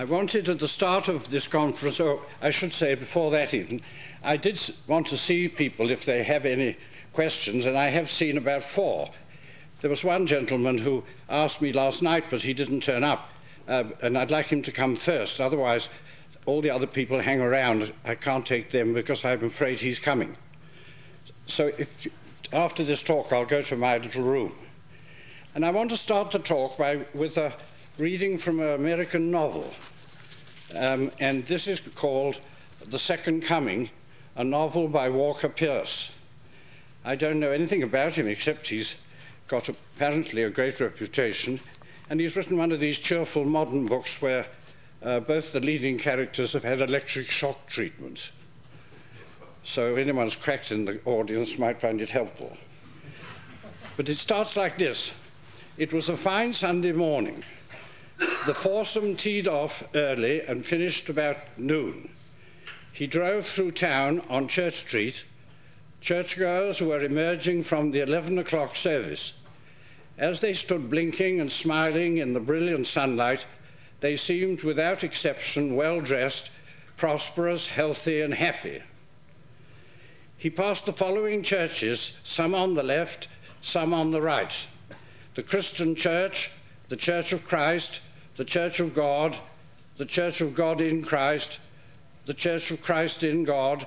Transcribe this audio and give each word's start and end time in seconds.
I 0.00 0.04
wanted 0.04 0.48
at 0.48 0.58
the 0.58 0.66
start 0.66 1.08
of 1.08 1.28
this 1.28 1.46
conference, 1.46 2.00
or 2.00 2.22
I 2.40 2.48
should 2.48 2.72
say 2.72 2.94
before 2.94 3.30
that 3.32 3.52
even, 3.52 3.82
I 4.22 4.38
did 4.38 4.58
want 4.86 5.08
to 5.08 5.18
see 5.18 5.46
people 5.46 5.90
if 5.90 6.06
they 6.06 6.22
have 6.22 6.46
any 6.46 6.78
questions, 7.12 7.66
and 7.66 7.76
I 7.76 7.88
have 7.88 8.08
seen 8.08 8.38
about 8.38 8.62
four. 8.62 9.10
There 9.82 9.90
was 9.90 10.02
one 10.02 10.26
gentleman 10.26 10.78
who 10.78 11.04
asked 11.28 11.60
me 11.60 11.74
last 11.74 12.00
night, 12.00 12.24
but 12.30 12.40
he 12.40 12.54
didn't 12.54 12.82
turn 12.82 13.04
up, 13.04 13.28
uh, 13.68 13.84
and 14.00 14.16
I'd 14.16 14.30
like 14.30 14.46
him 14.46 14.62
to 14.62 14.72
come 14.72 14.96
first. 14.96 15.38
Otherwise, 15.38 15.90
all 16.46 16.62
the 16.62 16.70
other 16.70 16.86
people 16.86 17.20
hang 17.20 17.42
around. 17.42 17.92
I 18.02 18.14
can't 18.14 18.46
take 18.46 18.70
them 18.70 18.94
because 18.94 19.22
I'm 19.22 19.44
afraid 19.44 19.80
he's 19.80 19.98
coming. 19.98 20.34
So 21.44 21.72
if, 21.76 22.08
after 22.54 22.84
this 22.84 23.02
talk, 23.02 23.34
I'll 23.34 23.44
go 23.44 23.60
to 23.60 23.76
my 23.76 23.98
little 23.98 24.22
room. 24.22 24.54
And 25.54 25.62
I 25.62 25.70
want 25.70 25.90
to 25.90 25.98
start 25.98 26.30
the 26.30 26.38
talk 26.38 26.78
by, 26.78 27.04
with 27.12 27.36
a 27.36 27.52
reading 27.98 28.38
from 28.38 28.60
an 28.60 28.70
American 28.70 29.30
novel. 29.30 29.70
Um, 30.74 31.10
and 31.18 31.44
this 31.46 31.66
is 31.66 31.80
called 31.80 32.40
The 32.86 32.98
Second 32.98 33.42
Coming, 33.42 33.90
a 34.36 34.44
novel 34.44 34.88
by 34.88 35.08
Walker 35.08 35.48
Percy. 35.48 36.12
I 37.04 37.16
don't 37.16 37.40
know 37.40 37.50
anything 37.50 37.82
about 37.82 38.14
him 38.14 38.28
except 38.28 38.68
he's 38.68 38.94
got 39.48 39.68
apparently 39.68 40.42
a 40.42 40.50
great 40.50 40.78
reputation, 40.78 41.58
and 42.08 42.20
he's 42.20 42.36
written 42.36 42.56
one 42.56 42.72
of 42.72 42.80
these 42.80 43.00
cheerful 43.00 43.44
modern 43.44 43.86
books 43.86 44.22
where 44.22 44.46
uh, 45.02 45.18
both 45.20 45.52
the 45.52 45.60
leading 45.60 45.98
characters 45.98 46.52
have 46.52 46.62
had 46.62 46.80
electric 46.80 47.30
shock 47.30 47.66
treatment. 47.66 48.30
So 49.64 49.96
anyone's 49.96 50.36
cracked 50.36 50.72
in 50.72 50.84
the 50.84 51.00
audience 51.04 51.58
might 51.58 51.80
find 51.80 52.00
it 52.00 52.10
helpful. 52.10 52.56
But 53.96 54.08
it 54.08 54.18
starts 54.18 54.56
like 54.56 54.78
this. 54.78 55.12
It 55.78 55.92
was 55.92 56.08
a 56.08 56.16
fine 56.16 56.52
Sunday 56.52 56.92
morning. 56.92 57.42
The 58.46 58.54
foursome 58.54 59.16
teed 59.16 59.48
off 59.48 59.82
early 59.94 60.42
and 60.42 60.64
finished 60.64 61.08
about 61.08 61.36
noon. 61.56 62.10
He 62.92 63.06
drove 63.06 63.46
through 63.46 63.70
town 63.70 64.22
on 64.28 64.46
Church 64.46 64.74
Street. 64.74 65.24
Churchgoers 66.02 66.82
were 66.82 67.02
emerging 67.02 67.64
from 67.64 67.90
the 67.90 68.00
11 68.00 68.38
o'clock 68.38 68.76
service. 68.76 69.32
As 70.18 70.40
they 70.40 70.52
stood 70.52 70.90
blinking 70.90 71.40
and 71.40 71.50
smiling 71.50 72.18
in 72.18 72.34
the 72.34 72.40
brilliant 72.40 72.86
sunlight, 72.86 73.46
they 74.00 74.16
seemed 74.16 74.62
without 74.62 75.02
exception 75.02 75.74
well 75.74 76.02
dressed, 76.02 76.50
prosperous, 76.98 77.68
healthy, 77.68 78.20
and 78.20 78.34
happy. 78.34 78.82
He 80.36 80.50
passed 80.50 80.84
the 80.84 80.92
following 80.92 81.42
churches, 81.42 82.12
some 82.22 82.54
on 82.54 82.74
the 82.74 82.82
left, 82.82 83.28
some 83.62 83.94
on 83.94 84.10
the 84.10 84.22
right 84.22 84.52
the 85.36 85.42
Christian 85.44 85.94
Church, 85.94 86.50
the 86.88 86.96
Church 86.96 87.32
of 87.32 87.46
Christ, 87.46 88.02
the 88.36 88.44
Church 88.44 88.80
of 88.80 88.94
God, 88.94 89.36
the 89.96 90.04
Church 90.04 90.40
of 90.40 90.54
God 90.54 90.80
in 90.80 91.02
Christ, 91.02 91.58
the 92.26 92.34
Church 92.34 92.70
of 92.70 92.82
Christ 92.82 93.22
in 93.22 93.44
God, 93.44 93.86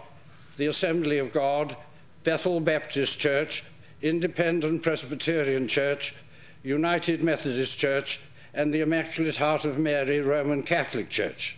the 0.58 0.67
Assembly 0.67 1.17
of 1.17 1.31
God, 1.31 1.75
Bethel 2.23 2.59
Baptist 2.59 3.19
Church, 3.19 3.64
Independent 4.02 4.83
Presbyterian 4.83 5.67
Church, 5.67 6.16
United 6.64 7.23
Methodist 7.23 7.77
Church, 7.77 8.19
and 8.53 8.73
the 8.73 8.81
Immaculate 8.81 9.38
Heart 9.38 9.66
of 9.66 9.80
Mary 9.80 10.21
Roman 10.21 10.64
Catholic 10.64 11.09
Church. 11.09 11.58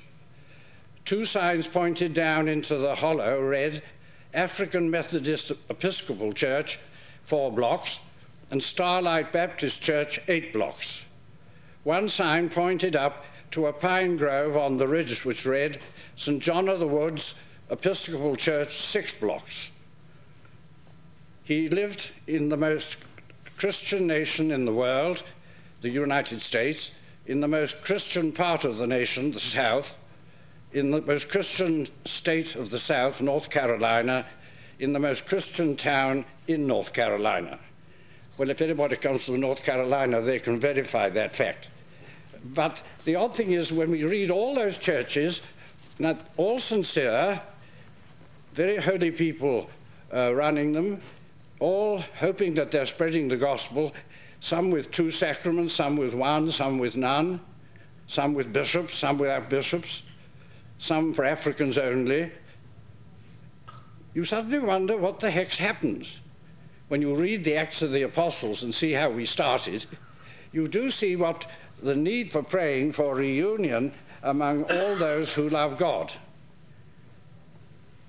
Two 1.04 1.26
signs 1.26 1.68
pointed 1.68 2.14
down 2.14 2.48
into 2.48 2.78
the 2.78 2.96
hollow 2.96 3.42
read 3.42 3.84
African 4.34 4.90
Methodist 4.90 5.52
Episcopal 5.70 6.34
Church, 6.34 6.80
four 7.24 7.52
blocks, 7.52 8.00
and 8.52 8.62
Starlight 8.62 9.32
Baptist 9.32 9.82
Church, 9.82 10.20
eight 10.28 10.52
blocks. 10.52 11.05
One 11.86 12.10
sign 12.10 12.50
pointed 12.50 12.96
up 12.96 13.24
to 13.52 13.68
a 13.68 13.74
pine 13.74 14.18
grove 14.18 14.58
on 14.58 14.78
the 14.78 14.88
ridge 14.88 15.24
which 15.24 15.46
read 15.46 15.80
St. 16.16 16.42
John 16.42 16.68
of 16.68 16.80
the 16.80 16.88
Woods 16.88 17.36
Episcopal 17.70 18.36
Church, 18.36 18.76
six 18.76 19.16
blocks. 19.16 19.70
He 21.44 21.70
lived 21.70 22.10
in 22.26 22.50
the 22.50 22.58
most 22.58 22.98
Christian 23.58 24.08
nation 24.08 24.50
in 24.50 24.66
the 24.66 24.74
world, 24.74 25.22
the 25.82 25.92
United 25.92 26.42
States, 26.42 26.90
in 27.28 27.40
the 27.40 27.48
most 27.48 27.84
Christian 27.84 28.32
part 28.32 28.64
of 28.64 28.78
the 28.78 28.88
nation, 28.88 29.32
the 29.32 29.40
South, 29.40 29.96
in 30.72 30.90
the 30.90 31.02
most 31.02 31.30
Christian 31.30 31.88
state 32.04 32.56
of 32.56 32.72
the 32.72 32.80
South, 32.80 33.22
North 33.22 33.52
Carolina, 33.52 34.26
in 34.80 34.92
the 34.92 35.00
most 35.00 35.28
Christian 35.28 35.76
town 35.76 36.26
in 36.48 36.66
North 36.66 36.94
Carolina. 36.94 37.60
Well, 38.40 38.50
if 38.50 38.60
anybody 38.60 38.96
comes 38.96 39.26
from 39.26 39.40
North 39.40 39.62
Carolina, 39.62 40.20
they 40.20 40.40
can 40.40 40.60
verify 40.60 41.10
that 41.10 41.36
fact. 41.36 41.70
But 42.54 42.82
the 43.06 43.16
odd 43.16 43.36
thing 43.36 43.52
is, 43.52 43.72
when 43.72 43.92
we 43.92 44.04
read 44.04 44.32
all 44.32 44.56
those 44.56 44.78
churches, 44.78 45.42
not 46.00 46.20
all 46.38 46.60
sincere, 46.60 47.42
very 48.54 48.78
holy 48.78 49.12
people 49.12 49.70
uh, 50.14 50.34
running 50.34 50.74
them, 50.74 51.02
all 51.60 52.00
hoping 52.20 52.54
that 52.56 52.72
they're 52.72 52.86
spreading 52.86 53.28
the 53.28 53.38
gospel, 53.38 53.94
some 54.40 54.70
with 54.70 54.92
two 54.92 55.12
sacraments, 55.12 55.74
some 55.74 55.98
with 55.98 56.14
one, 56.14 56.52
some 56.52 56.78
with 56.78 56.96
none, 56.96 57.40
some 58.08 58.34
with 58.34 58.54
bishops, 58.54 58.96
some 58.96 59.18
without 59.18 59.50
bishops, 59.50 60.04
some 60.78 61.14
for 61.14 61.26
Africans 61.26 61.78
only. 61.78 62.32
You 64.14 64.24
suddenly 64.24 64.60
wonder 64.60 64.98
what 64.98 65.20
the 65.20 65.32
heck's 65.32 65.58
happens 65.58 66.20
when 66.88 67.02
you 67.02 67.16
read 67.16 67.44
the 67.44 67.56
Acts 67.56 67.82
of 67.82 67.92
the 67.92 68.04
Apostles 68.04 68.64
and 68.64 68.74
see 68.74 68.92
how 68.92 69.10
we 69.10 69.26
started, 69.26 69.86
you 70.52 70.68
do 70.68 70.90
see 70.90 71.16
what 71.16 71.48
the 71.82 71.96
need 71.96 72.32
for 72.32 72.44
praying 72.44 72.94
for 72.94 73.16
reunion 73.16 73.94
among 74.24 74.64
all 74.64 74.96
those 74.96 75.34
who 75.34 75.50
love 75.50 75.78
God. 75.78 76.12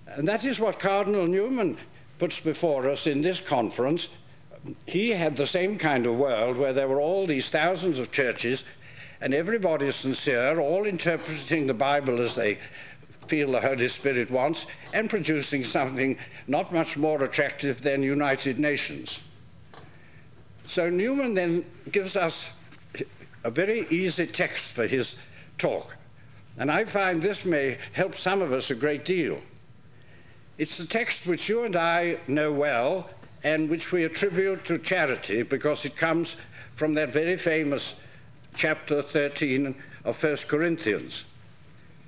And 0.07 0.27
that 0.29 0.45
is 0.45 0.59
what 0.59 0.79
Cardinal 0.79 1.27
Newman 1.27 1.77
puts 2.19 2.41
before 2.41 2.89
us 2.89 3.07
in 3.07 3.21
this 3.21 3.41
conference. 3.41 4.09
He 4.87 5.11
had 5.11 5.37
the 5.37 5.47
same 5.47 5.79
kind 5.79 6.07
of 6.07 6.17
world 6.17 6.57
where 6.57 6.73
there 6.73 6.89
were 6.89 7.01
all 7.01 7.27
these 7.27 7.51
thousands 7.51 7.99
of 7.99 8.13
churches 8.13 8.65
and 9.21 9.33
everybody 9.35 9.87
is 9.87 9.97
sincere, 9.97 10.59
all 10.59 10.85
interpreting 10.85 11.67
the 11.67 11.75
Bible 11.75 12.21
as 12.21 12.35
they 12.35 12.59
feel 13.27 13.53
the 13.53 13.61
Holy 13.61 13.89
Spirit 13.89 14.31
wants, 14.31 14.67
and 14.93 15.11
producing 15.11 15.65
something 15.65 16.19
not 16.47 16.73
much 16.73 16.97
more 16.97 17.23
attractive 17.25 17.83
than 17.83 18.03
United 18.03 18.59
Nations. 18.59 19.23
So 20.69 20.91
Newman 20.91 21.35
then 21.35 21.65
gives 21.91 22.17
us 22.17 22.51
a 23.47 23.51
very 23.51 23.87
easy 23.91 24.27
text 24.27 24.75
for 24.75 24.89
his 24.89 25.17
talk. 25.57 25.97
And 26.59 26.69
I 26.69 26.83
find 26.83 27.23
this 27.23 27.45
may 27.45 27.79
help 27.93 28.17
some 28.17 28.43
of 28.43 28.53
us 28.53 28.73
a 28.73 28.75
great 28.75 29.05
deal. 29.05 29.39
It's 30.59 30.77
the 30.77 30.87
text 30.87 31.29
which 31.29 31.49
you 31.49 31.63
and 31.63 31.77
I 31.77 32.19
know 32.27 32.51
well 32.51 33.09
and 33.45 33.71
which 33.71 33.93
we 33.93 34.03
attribute 34.03 34.65
to 34.65 34.79
charity 34.79 35.45
because 35.45 35.85
it 35.85 35.97
comes 35.97 36.37
from 36.73 36.95
that 36.95 37.13
very 37.13 37.37
famous 37.37 37.95
chapter 38.57 39.01
13 39.01 39.77
of 40.05 40.21
1 40.21 40.37
Corinthians. 40.49 41.25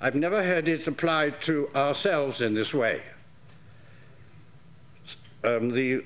I've 0.00 0.16
never 0.16 0.42
heard 0.42 0.66
it 0.66 0.88
applied 0.88 1.40
to 1.42 1.68
ourselves 1.72 2.40
in 2.40 2.54
this 2.54 2.74
way. 2.74 3.00
Um, 5.44 5.70
the 5.70 6.04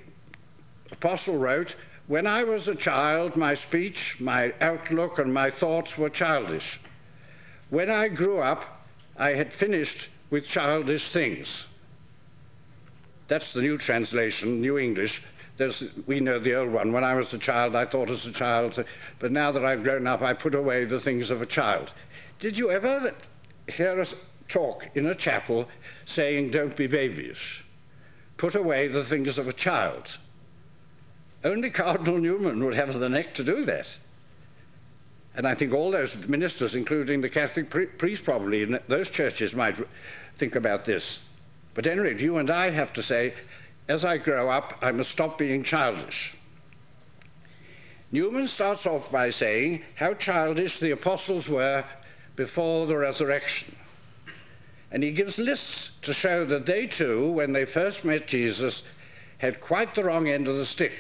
apostle 0.91 1.39
wrote, 1.39 1.75
When 2.13 2.27
I 2.27 2.45
was 2.45 2.69
a 2.69 2.75
child, 2.75 3.37
my 3.37 3.55
speech, 3.55 4.21
my 4.21 4.53
outlook, 4.61 5.19
and 5.19 5.33
my 5.33 5.49
thoughts 5.49 5.97
were 5.97 6.11
childish. 6.11 6.79
When 7.71 7.91
I 7.91 8.09
grew 8.09 8.39
up, 8.41 8.87
I 9.17 9.31
had 9.31 9.51
finished 9.51 10.11
with 10.29 10.47
childish 10.47 11.11
things. 11.11 11.69
That's 13.29 13.55
the 13.55 13.63
new 13.63 13.79
translation, 13.79 14.61
New 14.61 14.77
English. 14.77 15.23
There's, 15.57 15.85
we 16.07 16.21
know 16.21 16.39
the 16.39 16.55
old 16.55 16.71
one. 16.71 16.93
When 16.93 17.03
I 17.03 17.15
was 17.15 17.33
a 17.33 17.39
child, 17.39 17.75
I 17.75 17.87
thought 17.87 18.11
as 18.11 18.27
a 18.27 18.33
child, 18.33 18.85
but 19.19 19.33
now 19.33 19.51
that 19.51 19.65
I've 19.65 19.83
grown 19.83 20.07
up, 20.07 20.21
I 20.21 20.35
put 20.35 20.55
away 20.55 20.85
the 20.85 21.01
things 21.01 21.31
of 21.31 21.41
a 21.41 21.47
child. 21.47 21.95
Did 22.39 22.59
you 22.59 22.71
ever 22.71 23.15
hear 23.69 23.99
us 23.99 24.15
talk 24.49 24.87
in 24.95 25.07
a 25.07 25.15
chapel 25.15 25.67
saying, 26.05 26.51
Don't 26.51 26.77
be 26.77 26.89
babies. 26.89 27.63
Put 28.37 28.55
away 28.55 28.87
the 28.89 29.03
things 29.03 29.39
of 29.39 29.49
a 29.49 29.55
child. 29.55 30.19
Only 31.45 31.71
Cardinal 31.71 32.19
Newman 32.19 32.65
would 32.65 32.75
have 32.75 32.99
the 32.99 33.09
neck 33.09 33.35
to 33.35 33.45
do 33.45 33.65
that. 33.65 33.99
And 35.35 35.47
I 35.47 35.55
think 35.55 35.73
all 35.73 35.91
those 35.91 36.29
ministers, 36.29 36.75
including 36.75 37.21
the 37.21 37.29
Catholic 37.29 37.71
pri- 37.71 37.87
priest, 37.87 38.25
probably 38.25 38.63
in 38.63 38.79
those 38.87 39.09
churches, 39.11 39.55
might 39.55 39.79
think 40.37 40.55
about 40.55 40.85
this. 40.85 41.25
But 41.75 41.87
anyway, 41.87 42.21
you 42.21 42.37
and 42.37 42.51
I 42.51 42.71
have 42.71 42.93
to 42.95 43.03
say, 43.03 43.35
as 43.89 44.05
I 44.05 44.19
grow 44.19 44.51
up, 44.51 44.79
I 44.83 44.93
must 44.93 45.11
stop 45.11 45.39
being 45.39 45.63
childish. 45.63 46.37
Newman 48.13 48.47
starts 48.47 48.87
off 48.87 49.11
by 49.11 49.31
saying 49.31 49.83
how 49.97 50.13
childish 50.13 50.79
the 50.79 50.91
apostles 50.91 51.49
were 51.49 51.83
before 52.37 52.87
the 52.87 52.97
resurrection. 52.97 53.75
And 54.91 55.03
he 55.03 55.13
gives 55.13 55.39
lists 55.39 55.93
to 56.03 56.13
show 56.13 56.45
that 56.45 56.67
they 56.67 56.87
too, 56.87 57.31
when 57.31 57.53
they 57.53 57.65
first 57.65 58.05
met 58.05 58.29
Jesus, 58.29 58.83
had 59.39 59.63
quite 59.63 59.95
the 59.95 60.05
wrong 60.05 60.29
end 60.29 60.47
of 60.47 60.57
the 60.57 60.67
stick. 60.67 60.93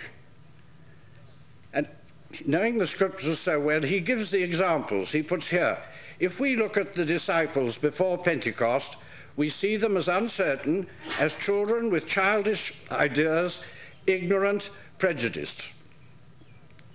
Knowing 2.46 2.79
the 2.79 2.87
scriptures 2.87 3.38
so 3.38 3.61
well, 3.61 3.82
he 3.82 4.00
gives 4.00 4.31
the 4.31 4.43
examples. 4.43 5.12
He 5.12 5.23
puts 5.23 5.50
here 5.50 5.79
if 6.23 6.38
we 6.38 6.55
look 6.55 6.76
at 6.76 6.94
the 6.94 7.05
disciples 7.05 7.76
before 7.76 8.17
Pentecost, 8.17 8.96
we 9.37 9.49
see 9.49 9.76
them 9.76 9.96
as 9.96 10.06
uncertain, 10.06 10.87
as 11.19 11.34
children 11.34 11.90
with 11.90 12.06
childish 12.06 12.75
ideas, 12.93 13.61
ignorant, 14.06 14.70
prejudiced. 14.99 15.73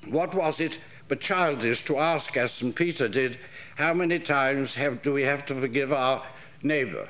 What 0.08 0.34
was 0.34 0.62
it 0.62 0.80
but 1.10 1.20
childish 1.20 1.84
to 1.86 1.98
ask, 1.98 2.38
as 2.38 2.54
St. 2.54 2.74
Peter 2.74 3.10
did, 3.10 3.38
how 3.76 3.94
many 3.94 4.20
times 4.20 4.76
have, 4.76 5.02
do 5.02 5.12
we 5.12 5.24
have 5.24 5.46
to 5.48 5.56
forgive 5.56 5.92
our 5.92 6.24
neighbor? 6.64 7.10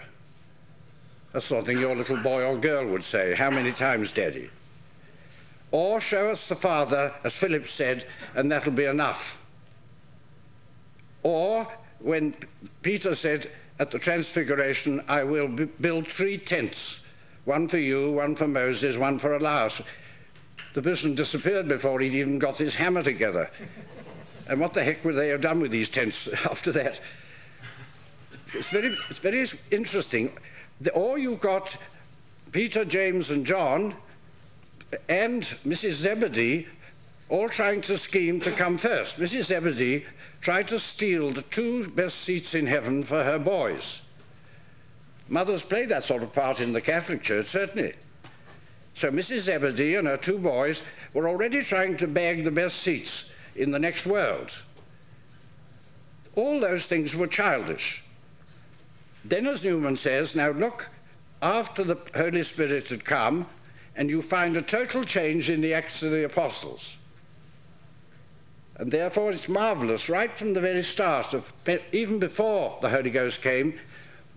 That's 1.33 1.45
something 1.45 1.77
your 1.77 1.95
little 1.95 2.17
boy 2.17 2.43
or 2.43 2.57
girl 2.57 2.87
would 2.87 3.03
say. 3.03 3.35
How 3.35 3.51
many 3.51 3.71
times, 3.71 4.11
Daddy? 4.11 4.49
Or 5.71 5.99
show 5.99 6.29
us 6.29 6.47
the 6.47 6.55
Father, 6.55 7.13
as 7.23 7.35
Philip 7.35 7.67
said, 7.67 8.05
and 8.35 8.51
that'll 8.51 8.71
be 8.71 8.85
enough. 8.85 9.43
Or 11.23 11.67
when 11.99 12.35
Peter 12.81 13.15
said 13.15 13.51
at 13.79 13.91
the 13.91 13.99
Transfiguration, 13.99 15.03
I 15.07 15.23
will 15.23 15.47
build 15.47 16.07
three 16.07 16.37
tents 16.37 17.01
one 17.47 17.69
for 17.69 17.77
you, 17.77 18.11
one 18.11 18.35
for 18.35 18.45
Moses, 18.45 18.97
one 18.97 19.17
for 19.17 19.35
Elias. 19.35 19.81
The 20.73 20.81
vision 20.81 21.15
disappeared 21.15 21.69
before 21.69 22.01
he'd 22.01 22.13
even 22.13 22.39
got 22.39 22.57
his 22.57 22.75
hammer 22.75 23.01
together. 23.01 23.49
and 24.49 24.59
what 24.59 24.73
the 24.73 24.83
heck 24.83 25.03
would 25.05 25.15
they 25.15 25.29
have 25.29 25.39
done 25.39 25.61
with 25.61 25.71
these 25.71 25.89
tents 25.89 26.27
after 26.45 26.73
that? 26.73 26.99
It's 28.53 28.69
very, 28.69 28.93
it's 29.09 29.19
very 29.19 29.47
interesting. 29.71 30.37
The, 30.81 30.91
or 30.91 31.17
you've 31.17 31.39
got 31.39 31.77
Peter, 32.51 32.83
James, 32.83 33.31
and 33.31 33.45
John 33.45 33.95
and 35.09 35.43
Mrs. 35.65 35.93
Zebedee 35.93 36.67
all 37.29 37.49
trying 37.49 37.81
to 37.81 37.97
scheme 37.97 38.39
to 38.41 38.51
come 38.51 38.77
first. 38.77 39.19
Mrs. 39.19 39.45
Zebedee 39.45 40.05
tried 40.39 40.67
to 40.69 40.79
steal 40.79 41.31
the 41.31 41.41
two 41.41 41.87
best 41.89 42.19
seats 42.19 42.55
in 42.55 42.67
heaven 42.67 43.01
for 43.01 43.23
her 43.23 43.39
boys. 43.39 44.01
Mothers 45.27 45.63
play 45.63 45.85
that 45.85 46.03
sort 46.03 46.23
of 46.23 46.33
part 46.33 46.61
in 46.61 46.71
the 46.71 46.81
Catholic 46.81 47.21
Church, 47.21 47.47
certainly. 47.47 47.93
So 48.93 49.11
Mrs. 49.11 49.39
Zebedee 49.39 49.95
and 49.95 50.07
her 50.07 50.17
two 50.17 50.39
boys 50.39 50.83
were 51.13 51.27
already 51.27 51.61
trying 51.61 51.97
to 51.97 52.07
bag 52.07 52.43
the 52.43 52.51
best 52.51 52.77
seats 52.77 53.29
in 53.55 53.71
the 53.71 53.79
next 53.79 54.05
world. 54.05 54.63
All 56.35 56.59
those 56.59 56.85
things 56.85 57.15
were 57.15 57.27
childish. 57.27 58.03
Then, 59.25 59.47
as 59.47 59.65
Newman 59.65 59.97
says, 59.97 60.35
now 60.35 60.51
look, 60.51 60.89
after 61.41 61.83
the 61.83 61.97
Holy 62.15 62.43
Spirit 62.43 62.87
had 62.87 63.03
come, 63.03 63.47
and 63.97 64.09
you 64.09 64.21
find 64.21 64.55
a 64.55 64.61
total 64.61 65.03
change 65.03 65.49
in 65.49 65.59
the 65.59 65.73
Acts 65.73 66.03
of 66.03 66.11
the 66.11 66.23
Apostles. 66.23 66.97
And 68.75 68.91
therefore, 68.91 69.31
it's 69.31 69.49
marvelous, 69.49 70.07
right 70.07 70.37
from 70.37 70.53
the 70.53 70.61
very 70.61 70.83
start 70.83 71.33
of, 71.33 71.51
even 71.91 72.19
before 72.19 72.77
the 72.81 72.89
Holy 72.89 73.09
Ghost 73.09 73.41
came, 73.41 73.79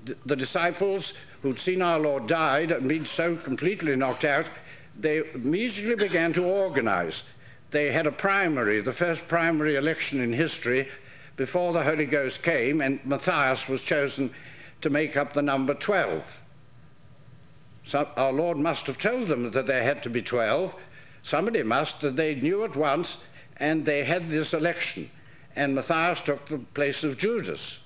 the, 0.03 0.17
the 0.25 0.35
disciples 0.35 1.13
who'd 1.43 1.59
seen 1.59 1.83
our 1.83 1.99
Lord 1.99 2.27
died 2.27 2.73
and 2.73 2.89
been 2.89 3.05
so 3.05 3.37
completely 3.37 3.95
knocked 3.97 4.25
out, 4.25 4.49
they 4.99 5.19
immediately 5.35 5.95
began 5.95 6.33
to 6.33 6.45
organize. 6.45 7.25
They 7.71 7.93
had 7.93 8.07
a 8.07 8.13
primary, 8.13 8.81
the 8.81 8.93
first 8.93 9.29
primary 9.29 9.77
election 9.77 10.21
in 10.21 10.33
history, 10.33 10.89
before 11.37 11.75
the 11.75 11.85
Holy 11.85 12.07
Ghost 12.07 12.43
came, 12.43 12.81
and 12.81 13.05
Matthias 13.05 13.69
was 13.69 13.85
chosen 13.85 14.31
to 14.81 14.91
make 14.91 15.19
up 15.19 15.35
the 15.35 15.43
number 15.43 15.75
12. 15.75 16.40
So 17.91 18.09
our 18.17 18.33
Lord 18.33 18.57
must 18.57 18.87
have 18.87 18.99
told 18.99 19.27
them 19.27 19.51
that 19.51 19.67
there 19.67 19.83
had 19.83 20.01
to 20.05 20.11
be 20.11 20.23
12. 20.23 20.77
Somebody 21.25 21.65
must, 21.65 22.01
that 22.03 22.15
they 22.15 22.37
knew 22.37 22.63
at 22.63 22.77
once 22.77 23.25
and 23.57 23.85
they 23.85 24.05
had 24.05 24.31
this 24.31 24.55
election, 24.55 25.11
and 25.57 25.75
Matthias 25.75 26.23
took 26.23 26.47
the 26.47 26.59
place 26.59 27.03
of 27.03 27.19
Judas. 27.19 27.83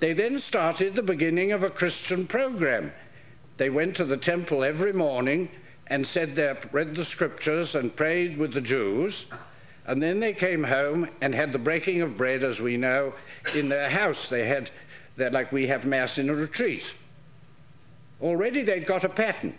They 0.00 0.14
then 0.14 0.38
started 0.38 0.94
the 0.94 1.02
beginning 1.02 1.52
of 1.52 1.62
a 1.62 1.68
Christian 1.68 2.26
program. 2.26 2.90
They 3.58 3.68
went 3.68 3.94
to 3.96 4.06
the 4.06 4.16
temple 4.16 4.64
every 4.64 4.94
morning 4.94 5.50
and 5.88 6.06
said 6.06 6.34
they 6.34 6.56
read 6.72 6.94
the 6.94 7.04
scriptures 7.04 7.74
and 7.74 7.94
prayed 7.94 8.38
with 8.38 8.54
the 8.54 8.62
Jews, 8.62 9.26
and 9.86 10.02
then 10.02 10.18
they 10.18 10.32
came 10.32 10.64
home 10.64 11.10
and 11.20 11.34
had 11.34 11.50
the 11.50 11.58
breaking 11.58 12.00
of 12.00 12.16
bread, 12.16 12.42
as 12.42 12.58
we 12.58 12.78
know, 12.78 13.12
in 13.54 13.68
their 13.68 13.90
house. 13.90 14.30
They 14.30 14.46
had 14.46 14.70
like 15.18 15.52
we 15.52 15.66
have 15.66 15.84
mass 15.84 16.16
in 16.16 16.30
a 16.30 16.34
retreat. 16.34 16.94
Already 18.20 18.62
they'd 18.62 18.86
got 18.86 19.04
a 19.04 19.08
pattern. 19.08 19.54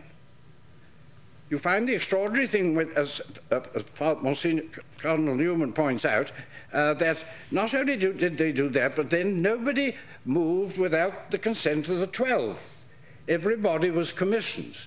You 1.50 1.58
find 1.58 1.88
the 1.88 1.96
extraordinary 1.96 2.46
thing, 2.46 2.76
with, 2.76 2.96
as, 2.96 3.22
as 3.50 3.92
Monsignor 4.00 4.64
Cardinal 5.00 5.36
Newman 5.36 5.74
points 5.74 6.06
out, 6.06 6.32
uh, 6.74 6.94
that 6.96 7.26
not 7.50 7.74
only 7.74 7.98
do, 7.98 8.14
did 8.14 8.38
they 8.38 8.52
do 8.52 8.70
that, 8.70 8.96
but 8.96 9.10
then 9.10 9.42
nobody 9.42 9.96
moved 10.26 10.78
without 10.78 11.32
the 11.32 11.40
consent 11.40 11.90
of 11.90 11.98
the 11.98 12.08
Twelve. 12.08 12.64
Everybody 13.28 13.90
was 13.90 14.12
commissioned. 14.12 14.78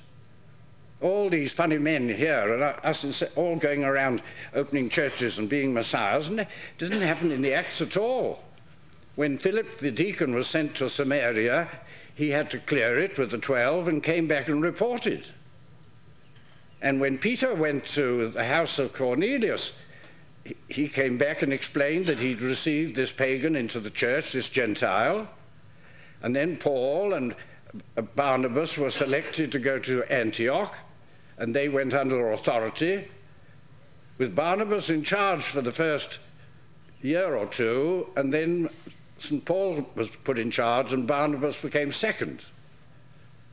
All 1.01 1.29
these 1.29 1.53
funny 1.53 1.79
men 1.79 2.09
here, 2.09 2.55
and 2.55 2.63
us 2.63 3.25
all 3.35 3.57
going 3.57 3.83
around 3.83 4.23
opening 4.55 4.89
churches 4.89 5.41
and 5.41 5.49
being 5.49 5.75
messiahs, 5.75 6.29
and 6.29 6.41
it 6.41 6.49
doesn't 6.79 7.01
happen 7.01 7.33
in 7.33 7.43
the 7.43 7.55
Acts 7.55 7.81
at 7.81 7.97
all. 7.97 8.45
When 9.17 9.37
Philip 9.37 9.79
the 9.79 9.91
deacon 9.91 10.33
was 10.33 10.47
sent 10.47 10.77
to 10.77 10.89
Samaria, 10.89 11.69
he 12.15 12.31
had 12.31 12.51
to 12.51 12.59
clear 12.59 12.99
it 12.99 13.19
with 13.19 13.31
the 13.31 13.39
Twelve 13.39 13.89
and 13.89 14.03
came 14.03 14.27
back 14.27 14.49
and 14.49 14.63
reported. 14.63 15.25
And 16.81 17.01
when 17.01 17.19
Peter 17.19 17.55
went 17.55 17.87
to 17.87 18.29
the 18.29 18.45
house 18.45 18.79
of 18.79 18.93
Cornelius, 18.93 19.79
he 20.69 20.89
came 20.89 21.17
back 21.17 21.43
and 21.43 21.53
explained 21.53 22.07
that 22.07 22.19
he'd 22.19 22.41
received 22.41 22.97
this 22.97 23.13
pagan 23.13 23.55
into 23.55 23.79
the 23.79 23.91
church, 23.91 24.33
this 24.33 24.49
Gentile. 24.49 25.29
And 26.23 26.35
then 26.35 26.57
Paul 26.57 27.13
and 27.15 27.35
Barnabas 28.17 28.77
were 28.77 28.91
selected 28.91 29.53
to 29.53 29.59
go 29.59 29.79
to 29.79 30.03
Antioch, 30.13 30.75
and 31.39 31.55
they 31.55 31.69
went 31.69 31.95
under 31.95 32.33
authority, 32.33 33.09
with 34.19 34.35
Barnabas 34.35 34.91
in 34.91 35.03
charge 35.05 35.43
for 35.43 35.63
the 35.63 35.73
first 35.73 36.19
year 37.01 37.35
or 37.35 37.47
two, 37.47 38.11
and 38.17 38.33
then 38.33 38.69
St. 39.23 39.45
Paul 39.45 39.89
was 39.95 40.09
put 40.09 40.37
in 40.37 40.51
charge, 40.51 40.93
and 40.93 41.07
Barnabas 41.07 41.63
became 41.63 41.93
second. 41.93 42.45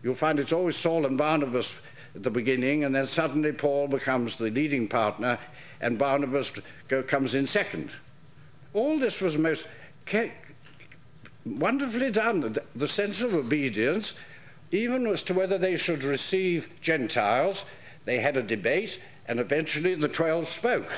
You'll 0.01 0.15
find 0.15 0.39
it's 0.39 0.51
always 0.51 0.75
Saul 0.75 1.05
and 1.05 1.15
Barnabas 1.15 1.79
at 2.15 2.23
the 2.23 2.31
beginning, 2.31 2.83
and 2.83 2.95
then 2.95 3.05
suddenly 3.05 3.51
Paul 3.51 3.87
becomes 3.87 4.37
the 4.37 4.49
leading 4.49 4.87
partner, 4.87 5.37
and 5.79 5.99
Barnabas 5.99 6.53
comes 7.05 7.35
in 7.35 7.45
second. 7.45 7.91
All 8.73 8.97
this 8.97 9.21
was 9.21 9.37
most 9.37 9.67
wonderfully 11.45 12.09
done. 12.09 12.55
The 12.75 12.87
sense 12.87 13.21
of 13.21 13.35
obedience, 13.35 14.15
even 14.71 15.05
as 15.05 15.21
to 15.23 15.35
whether 15.35 15.59
they 15.59 15.77
should 15.77 16.03
receive 16.03 16.69
Gentiles, 16.81 17.65
they 18.05 18.19
had 18.19 18.37
a 18.37 18.43
debate, 18.43 18.99
and 19.27 19.39
eventually 19.39 19.93
the 19.93 20.07
twelve 20.07 20.47
spoke. 20.47 20.91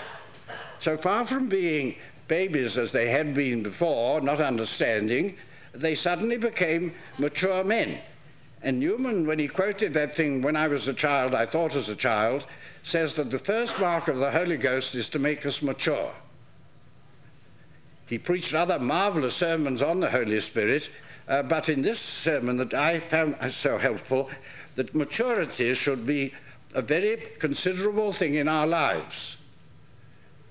So 0.79 0.97
far 0.97 1.25
from 1.25 1.49
being 1.49 1.95
babies 2.31 2.77
as 2.77 2.93
they 2.93 3.09
had 3.09 3.35
been 3.35 3.61
before, 3.61 4.21
not 4.21 4.39
understanding, 4.39 5.35
they 5.73 5.93
suddenly 5.93 6.37
became 6.37 6.95
mature 7.17 7.61
men. 7.61 7.99
And 8.63 8.79
Newman, 8.79 9.27
when 9.27 9.37
he 9.37 9.49
quoted 9.49 9.93
that 9.95 10.15
thing, 10.15 10.41
when 10.41 10.55
I 10.55 10.69
was 10.69 10.87
a 10.87 10.93
child, 10.93 11.35
I 11.35 11.45
thought 11.45 11.75
as 11.75 11.89
a 11.89 11.95
child, 11.95 12.45
says 12.83 13.15
that 13.15 13.31
the 13.31 13.37
first 13.37 13.81
mark 13.81 14.07
of 14.07 14.17
the 14.17 14.31
Holy 14.31 14.55
Ghost 14.55 14.95
is 14.95 15.09
to 15.09 15.19
make 15.19 15.45
us 15.45 15.61
mature. 15.61 16.13
He 18.07 18.17
preached 18.17 18.53
other 18.53 18.79
marvelous 18.79 19.35
sermons 19.35 19.81
on 19.81 19.99
the 19.99 20.11
Holy 20.11 20.39
Spirit, 20.39 20.89
uh, 21.27 21.43
but 21.43 21.67
in 21.67 21.81
this 21.81 21.99
sermon 21.99 22.55
that 22.57 22.73
I 22.73 23.01
found 23.01 23.35
so 23.51 23.77
helpful, 23.77 24.29
that 24.75 24.95
maturity 24.95 25.73
should 25.73 26.05
be 26.05 26.33
a 26.73 26.81
very 26.81 27.17
considerable 27.39 28.13
thing 28.13 28.35
in 28.35 28.47
our 28.47 28.67
lives. 28.67 29.35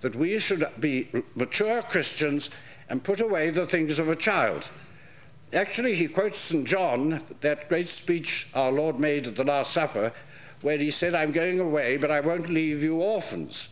That 0.00 0.16
we 0.16 0.38
should 0.38 0.66
be 0.78 1.08
mature 1.34 1.82
Christians 1.82 2.50
and 2.88 3.04
put 3.04 3.20
away 3.20 3.50
the 3.50 3.66
things 3.66 3.98
of 3.98 4.08
a 4.08 4.16
child. 4.16 4.70
Actually, 5.52 5.96
he 5.96 6.08
quotes 6.08 6.38
St. 6.38 6.66
John, 6.66 7.22
that 7.40 7.68
great 7.68 7.88
speech 7.88 8.48
our 8.54 8.70
Lord 8.70 9.00
made 9.00 9.26
at 9.26 9.36
the 9.36 9.44
Last 9.44 9.72
Supper, 9.72 10.12
where 10.60 10.78
he 10.78 10.90
said, 10.90 11.14
I'm 11.14 11.32
going 11.32 11.58
away, 11.58 11.96
but 11.96 12.10
I 12.10 12.20
won't 12.20 12.48
leave 12.48 12.84
you 12.84 12.96
orphans. 12.96 13.68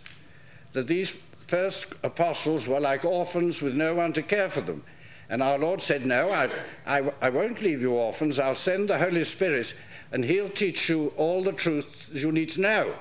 That 0.73 0.87
these 0.87 1.17
first 1.47 1.95
apostles 2.03 2.67
were 2.67 2.81
like 2.81 3.05
orphans 3.05 3.63
with 3.63 3.75
no 3.75 3.95
one 3.95 4.13
to 4.15 4.23
care 4.23 4.49
for 4.49 4.61
them. 4.61 4.83
And 5.29 5.43
our 5.43 5.59
Lord 5.59 5.83
said, 5.83 6.07
No, 6.07 6.29
I, 6.31 6.49
I, 6.87 7.13
I 7.21 7.31
won't 7.31 7.61
leave 7.61 7.83
you 7.83 7.93
orphans. 7.93 8.39
I'll 8.39 8.55
send 8.55 8.89
the 8.89 8.99
Holy 8.99 9.25
Spirit, 9.25 9.75
and 10.11 10.25
He'll 10.25 10.49
teach 10.49 10.89
you 10.89 11.13
all 11.17 11.43
the 11.43 11.53
truths 11.53 12.11
you 12.13 12.33
need 12.33 12.51
to 12.51 12.61
know. 12.61 12.95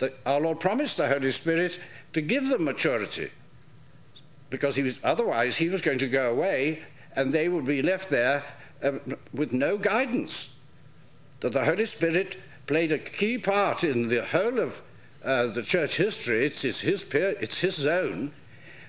That 0.00 0.18
our 0.26 0.40
Lord 0.40 0.60
promised 0.60 0.96
the 0.96 1.08
Holy 1.08 1.30
Spirit 1.30 1.78
to 2.12 2.20
give 2.20 2.48
them 2.48 2.64
maturity, 2.64 3.30
because 4.50 4.74
he 4.76 4.82
was, 4.82 4.98
otherwise 5.04 5.56
He 5.56 5.68
was 5.68 5.80
going 5.80 6.00
to 6.00 6.08
go 6.08 6.30
away 6.30 6.82
and 7.14 7.32
they 7.32 7.48
would 7.48 7.66
be 7.66 7.82
left 7.82 8.10
there 8.10 8.44
uh, 8.82 8.92
with 9.32 9.52
no 9.52 9.78
guidance. 9.78 10.54
That 11.40 11.52
the 11.52 11.64
Holy 11.64 11.86
Spirit 11.86 12.36
played 12.66 12.92
a 12.92 12.98
key 12.98 13.38
part 13.38 13.84
in 13.84 14.08
the 14.08 14.24
whole 14.24 14.58
of 14.58 14.82
uh, 15.24 15.46
the 15.46 15.62
church 15.62 15.96
history, 15.96 16.44
it's, 16.46 16.62
his, 16.62 16.82
it's 16.82 17.60
his 17.60 17.74
zone. 17.74 18.32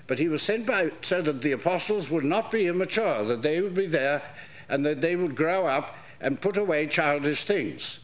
But 0.07 0.19
he 0.19 0.27
was 0.27 0.41
sent 0.41 0.65
by 0.65 0.91
so 1.01 1.21
that 1.21 1.41
the 1.41 1.53
apostles 1.53 2.09
would 2.09 2.25
not 2.25 2.51
be 2.51 2.67
immature, 2.67 3.23
that 3.25 3.41
they 3.41 3.61
would 3.61 3.73
be 3.73 3.87
there 3.87 4.21
and 4.69 4.85
that 4.85 5.01
they 5.01 5.15
would 5.15 5.35
grow 5.35 5.67
up 5.67 5.95
and 6.19 6.39
put 6.39 6.57
away 6.57 6.87
childish 6.87 7.45
things. 7.45 7.99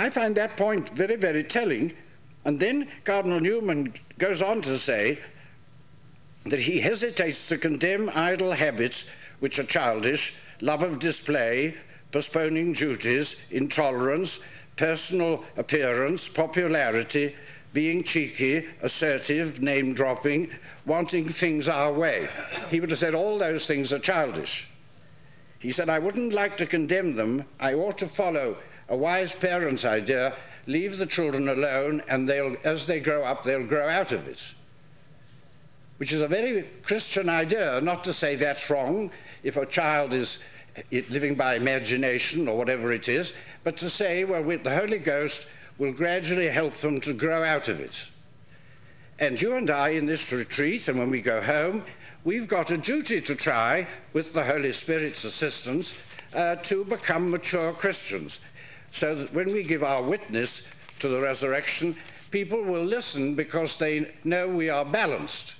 I 0.00 0.08
find 0.08 0.34
that 0.36 0.56
point 0.56 0.88
very, 0.88 1.16
very 1.16 1.44
telling. 1.44 1.92
And 2.46 2.58
then 2.58 2.88
Cardinal 3.04 3.38
Newman 3.38 3.92
goes 4.16 4.40
on 4.40 4.62
to 4.62 4.78
say 4.78 5.18
that 6.46 6.60
he 6.60 6.80
hesitates 6.80 7.48
to 7.48 7.58
condemn 7.58 8.10
idle 8.14 8.52
habits 8.52 9.04
which 9.40 9.58
are 9.58 9.64
childish, 9.64 10.34
love 10.62 10.82
of 10.82 11.00
display, 11.00 11.74
postponing 12.12 12.72
duties, 12.72 13.36
intolerance, 13.50 14.40
personal 14.76 15.44
appearance, 15.58 16.28
popularity, 16.28 17.36
being 17.74 18.02
cheeky, 18.02 18.68
assertive, 18.80 19.60
name 19.60 19.92
dropping, 19.92 20.48
wanting 20.86 21.28
things 21.28 21.68
our 21.68 21.92
way. 21.92 22.26
He 22.70 22.80
would 22.80 22.88
have 22.88 22.98
said 22.98 23.14
all 23.14 23.36
those 23.36 23.66
things 23.66 23.92
are 23.92 23.98
childish. 23.98 24.66
He 25.58 25.70
said, 25.70 25.90
I 25.90 25.98
wouldn't 25.98 26.32
like 26.32 26.56
to 26.56 26.64
condemn 26.64 27.16
them. 27.16 27.44
I 27.60 27.74
ought 27.74 27.98
to 27.98 28.06
follow 28.06 28.56
a 28.90 28.96
wise 28.96 29.32
parent's 29.32 29.84
idea 29.84 30.34
leave 30.66 30.98
the 30.98 31.06
children 31.06 31.48
alone, 31.48 32.02
and 32.08 32.28
they'll, 32.28 32.56
as 32.64 32.86
they 32.86 33.00
grow 33.00 33.24
up, 33.24 33.42
they'll 33.42 33.66
grow 33.66 33.88
out 33.88 34.12
of 34.12 34.28
it. 34.28 34.54
Which 35.96 36.12
is 36.12 36.22
a 36.22 36.28
very 36.28 36.62
Christian 36.82 37.28
idea, 37.28 37.80
not 37.80 38.04
to 38.04 38.12
say 38.12 38.36
that's 38.36 38.68
wrong 38.68 39.10
if 39.42 39.56
a 39.56 39.66
child 39.66 40.12
is 40.12 40.38
living 40.90 41.34
by 41.34 41.54
imagination 41.54 42.46
or 42.46 42.56
whatever 42.56 42.92
it 42.92 43.08
is, 43.08 43.34
but 43.64 43.76
to 43.78 43.90
say, 43.90 44.24
well, 44.24 44.42
the 44.42 44.74
Holy 44.74 44.98
Ghost 44.98 45.46
will 45.78 45.92
gradually 45.92 46.48
help 46.48 46.76
them 46.76 47.00
to 47.00 47.12
grow 47.12 47.42
out 47.42 47.68
of 47.68 47.80
it. 47.80 48.08
And 49.18 49.40
you 49.40 49.56
and 49.56 49.70
I 49.70 49.90
in 49.90 50.06
this 50.06 50.32
retreat, 50.32 50.88
and 50.88 50.98
when 50.98 51.10
we 51.10 51.20
go 51.20 51.40
home, 51.40 51.84
we've 52.24 52.48
got 52.48 52.70
a 52.70 52.78
duty 52.78 53.20
to 53.20 53.34
try, 53.34 53.86
with 54.12 54.32
the 54.32 54.44
Holy 54.44 54.72
Spirit's 54.72 55.24
assistance, 55.24 55.94
uh, 56.34 56.56
to 56.56 56.84
become 56.84 57.30
mature 57.30 57.72
Christians. 57.72 58.40
So 58.90 59.14
that 59.14 59.32
when 59.32 59.52
we 59.52 59.62
give 59.62 59.84
our 59.84 60.02
witness 60.02 60.66
to 60.98 61.08
the 61.08 61.20
resurrection, 61.20 61.96
people 62.30 62.62
will 62.62 62.84
listen 62.84 63.34
because 63.34 63.76
they 63.76 64.12
know 64.24 64.48
we 64.48 64.68
are 64.68 64.84
balanced. 64.84 65.54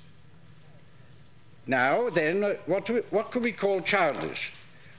Now, 1.67 2.11
then, 2.11 2.57
what, 2.67 2.89
we, 2.91 3.01
what 3.11 3.31
could 3.31 3.43
we 3.43 3.53
call 3.53 3.81
childish? 3.81 4.53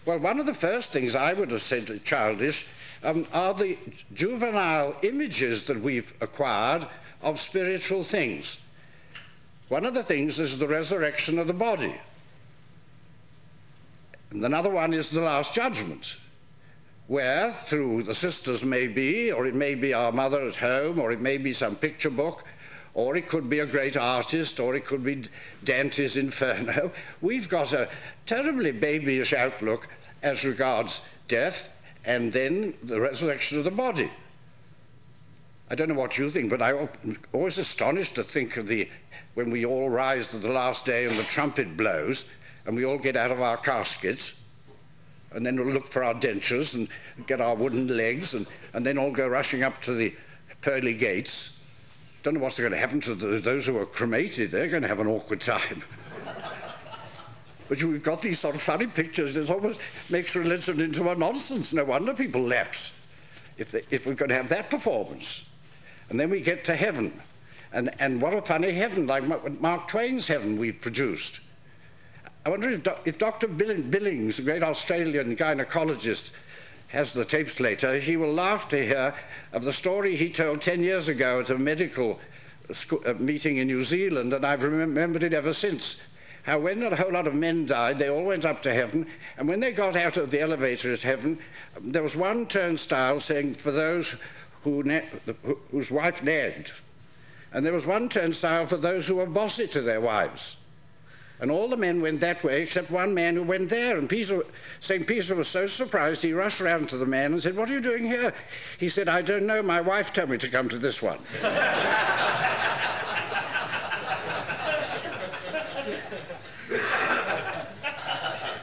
Well, 0.06 0.20
one 0.20 0.40
of 0.40 0.46
the 0.46 0.54
first 0.54 0.92
things 0.92 1.16
I 1.16 1.34
would 1.34 1.52
have 1.52 1.62
said 1.62 2.04
childish 2.04 2.68
um, 3.04 3.28
are 3.34 3.54
the 3.54 3.78
juvenile 4.14 4.96
images 5.04 5.66
that 5.66 5.80
we've 5.82 6.14
acquired 6.22 6.88
of 7.22 7.40
spiritual 7.40 8.04
things. 8.04 8.60
One 9.70 9.86
of 9.86 9.94
the 9.94 10.04
things 10.04 10.40
is 10.40 10.58
the 10.58 10.68
resurrection 10.68 11.40
of 11.40 11.48
the 11.48 11.54
body. 11.54 11.96
And 14.32 14.44
another 14.44 14.70
one 14.70 14.94
is 14.94 15.10
the 15.10 15.22
Last 15.22 15.54
Judgment, 15.54 16.18
where, 17.12 17.52
through 17.66 18.02
the 18.02 18.14
sisters 18.14 18.64
may 18.64 18.88
be, 18.88 19.34
or 19.34 19.46
it 19.46 19.54
may 19.54 19.76
be 19.76 19.94
our 19.94 20.14
mother 20.14 20.44
at 20.44 20.56
home, 20.56 20.98
or 20.98 21.12
it 21.12 21.20
may 21.20 21.38
be 21.38 21.52
some 21.52 21.76
picture 21.76 22.10
book, 22.10 22.46
or 22.94 23.18
it 23.18 23.28
could 23.28 23.50
be 23.50 23.60
a 23.60 23.66
great 23.66 23.98
artist, 23.98 24.62
or 24.62 24.76
it 24.76 24.86
could 24.86 25.04
be 25.04 25.22
Dante's 25.66 26.16
Inferno. 26.16 26.90
We've 27.22 27.50
got 27.50 27.74
a 27.74 27.90
terribly 28.26 28.72
babyish 28.72 29.34
outlook 29.34 29.90
as 30.24 30.46
regards 30.46 31.02
death 31.28 31.68
and 32.06 32.32
then 32.32 32.76
the 32.82 33.02
resurrection 33.02 33.58
of 33.58 33.66
the 33.66 33.72
body. 33.72 34.10
I 35.70 35.76
don't 35.76 35.90
know 35.90 35.96
what 35.96 36.18
you 36.18 36.30
think, 36.30 36.50
but 36.50 36.62
I'm 36.62 36.88
always 37.34 37.58
astonished 37.58 38.16
to 38.16 38.24
think 38.24 38.56
of 38.56 38.68
the 38.68 38.88
when 39.34 39.50
we 39.50 39.66
all 39.66 39.90
rise 39.90 40.28
to 40.28 40.38
the 40.38 40.50
last 40.50 40.86
day 40.86 41.04
and 41.04 41.18
the 41.18 41.24
trumpet 41.24 41.76
blows 41.76 42.24
and 42.66 42.74
we 42.74 42.86
all 42.86 42.98
get 42.98 43.18
out 43.18 43.32
of 43.32 43.42
our 43.42 43.58
caskets 43.58 44.41
and 45.34 45.46
then 45.46 45.56
we'll 45.56 45.74
look 45.74 45.86
for 45.86 46.04
our 46.04 46.14
dentures 46.14 46.76
and 46.76 46.88
get 47.28 47.40
our 47.40 47.56
wooden 47.56 47.88
legs 47.88 48.34
and, 48.34 48.46
and 48.74 48.86
then 48.86 48.98
all 48.98 49.12
go 49.12 49.28
rushing 49.28 49.64
up 49.64 49.82
to 49.82 49.94
the 49.94 50.14
pearly 50.62 50.94
gates. 50.94 51.58
Don't 52.24 52.36
know 52.36 52.40
what's 52.42 52.60
going 52.60 52.72
to 52.72 52.78
happen 52.78 53.00
to 53.02 53.16
those 53.16 53.66
who 53.66 53.78
are 53.78 53.86
cremated. 53.86 54.52
They're 54.52 54.68
going 54.68 54.84
to 54.84 54.88
have 54.88 55.00
an 55.00 55.08
awkward 55.08 55.42
time. 55.42 55.82
but 57.70 57.82
we've 57.82 58.04
got 58.04 58.22
these 58.22 58.40
sort 58.40 58.56
of 58.56 58.62
funny 58.62 58.88
pictures. 58.88 59.38
It 59.38 59.50
almost 59.50 59.80
makes 60.10 60.36
religion 60.36 60.82
into 60.82 61.10
a 61.10 61.16
nonsense. 61.16 61.74
No 61.74 61.86
wonder 61.86 62.14
people 62.14 62.42
lapse 62.42 62.94
if, 63.58 63.72
they, 63.72 63.84
if 63.90 64.06
we're 64.06 64.14
going 64.14 64.30
to 64.30 64.36
have 64.36 64.50
that 64.50 64.70
performance. 64.70 65.46
And 66.10 66.20
then 66.20 66.30
we 66.30 66.42
get 66.42 66.64
to 66.66 66.76
heaven. 66.76 67.20
And, 67.74 67.90
and 68.00 68.22
what 68.22 68.34
a 68.34 68.42
funny 68.42 68.72
heaven, 68.72 69.08
like 69.08 69.62
Mark 69.62 69.88
Twain's 69.88 70.28
heaven 70.28 70.58
we've 70.58 70.82
produced. 70.82 71.40
I 72.44 72.50
wonder 72.50 72.70
if, 72.70 72.82
Do 72.82 72.94
if 73.06 73.20
Dr. 73.20 73.48
Billings, 73.48 74.40
a 74.40 74.42
great 74.42 74.64
Australian 74.64 75.36
gynecologist, 75.36 76.32
has 76.88 77.14
the 77.14 77.24
tapes 77.24 77.60
later, 77.60 78.00
he 78.00 78.18
will 78.18 78.34
laugh 78.34 78.68
to 78.70 78.84
hear 78.84 79.14
of 79.54 79.64
the 79.64 79.72
story 79.72 80.16
he 80.16 80.30
told 80.30 80.60
10 80.60 80.82
years 80.82 81.08
ago 81.08 81.42
at 81.42 81.52
a 81.52 81.58
medical 81.58 82.20
uh, 83.06 83.14
meeting 83.20 83.58
in 83.58 83.68
New 83.68 83.84
Zealand, 83.84 84.34
and 84.34 84.44
I've 84.44 84.64
remembered 84.64 85.24
it 85.24 85.34
ever 85.34 85.54
since. 85.54 86.02
How 86.44 86.58
when 86.58 86.82
a 86.82 86.96
whole 86.96 87.14
lot 87.14 87.28
of 87.28 87.36
men 87.36 87.68
died, 87.68 88.00
they 88.00 88.10
all 88.10 88.26
went 88.26 88.46
up 88.46 88.62
to 88.64 88.74
heaven, 88.74 89.06
and 89.38 89.48
when 89.48 89.60
they 89.60 89.72
got 89.72 89.96
out 89.96 90.18
of 90.18 90.32
the 90.32 90.42
elevator 90.42 90.92
at 90.92 91.04
heaven, 91.04 91.38
there 91.80 92.02
was 92.02 92.16
one 92.16 92.48
turnstile 92.48 93.20
saying, 93.20 93.54
for 93.54 93.72
those 93.72 94.16
who 94.64 94.82
whose 95.70 95.92
wife 95.92 96.24
nagged. 96.24 96.72
And 97.54 97.64
there 97.64 97.74
was 97.74 97.86
one 97.86 98.10
turnstile 98.10 98.66
for 98.66 98.78
those 98.78 99.08
who 99.08 99.16
were 99.16 99.28
bossy 99.28 99.68
to 99.68 99.82
their 99.82 100.02
wives. 100.02 100.58
And 101.42 101.50
all 101.50 101.68
the 101.68 101.76
men 101.76 102.02
went 102.04 102.22
that 102.22 102.44
way 102.44 102.62
except 102.62 102.92
one 102.92 103.16
man 103.16 103.36
who 103.36 103.42
went 103.42 103.68
there. 103.68 103.98
And 103.98 104.08
Peter, 104.08 104.44
St. 104.80 105.08
Peter 105.08 105.34
was 105.34 105.48
so 105.48 105.66
surprised, 105.66 106.22
he 106.22 106.34
rushed 106.34 106.62
round 106.62 106.88
to 106.90 106.98
the 106.98 107.06
man 107.06 107.32
and 107.34 107.42
said, 107.42 107.58
What 107.58 107.68
are 107.70 107.74
you 107.74 107.82
doing 107.82 108.04
here? 108.04 108.32
He 108.78 108.88
said, 108.88 109.10
I 109.10 109.24
don't 109.24 109.48
know. 109.48 109.64
My 109.64 109.82
wife 109.82 110.14
told 110.14 110.30
me 110.30 110.38
to 110.38 110.48
come 110.48 110.70
to 110.70 110.78
this 110.78 111.02
one. 111.02 111.18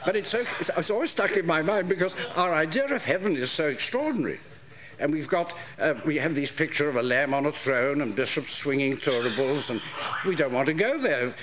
but 0.06 0.14
it's, 0.14 0.30
so, 0.30 0.44
it's 0.60 0.90
always 0.90 1.10
stuck 1.10 1.36
in 1.36 1.46
my 1.46 1.62
mind 1.62 1.88
because 1.88 2.14
our 2.36 2.54
idea 2.54 2.86
of 2.94 3.04
heaven 3.04 3.36
is 3.36 3.50
so 3.50 3.66
extraordinary. 3.66 4.38
And 5.00 5.12
we've 5.12 5.28
got, 5.28 5.54
uh, 5.80 5.94
we 6.04 6.16
have 6.16 6.36
this 6.36 6.52
picture 6.52 6.88
of 6.88 6.96
a 6.96 7.02
lamb 7.02 7.34
on 7.34 7.46
a 7.46 7.52
throne 7.52 8.00
and 8.02 8.14
bishops 8.14 8.50
swinging 8.50 8.96
thuribles, 8.96 9.70
and 9.70 9.80
we 10.24 10.34
don't 10.34 10.52
want 10.52 10.66
to 10.66 10.74
go 10.74 10.98
there. 10.98 11.34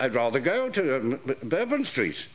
I'd 0.00 0.14
rather 0.14 0.40
go 0.40 0.68
to 0.70 1.00
um, 1.00 1.20
Bourbon 1.42 1.84
Street 1.84 2.28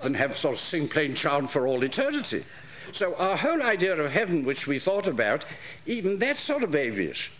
than 0.00 0.14
have 0.14 0.36
sort 0.36 0.54
of 0.54 0.60
sing 0.60 0.88
plain 0.88 1.14
chant 1.14 1.50
for 1.50 1.66
all 1.66 1.82
eternity. 1.82 2.44
So 2.92 3.14
our 3.16 3.36
whole 3.36 3.62
idea 3.62 3.96
of 3.96 4.12
heaven, 4.12 4.44
which 4.44 4.66
we 4.66 4.78
thought 4.78 5.06
about, 5.06 5.44
even 5.86 6.18
that's 6.18 6.40
sort 6.40 6.62
of 6.62 6.70
babyish. 6.70 7.32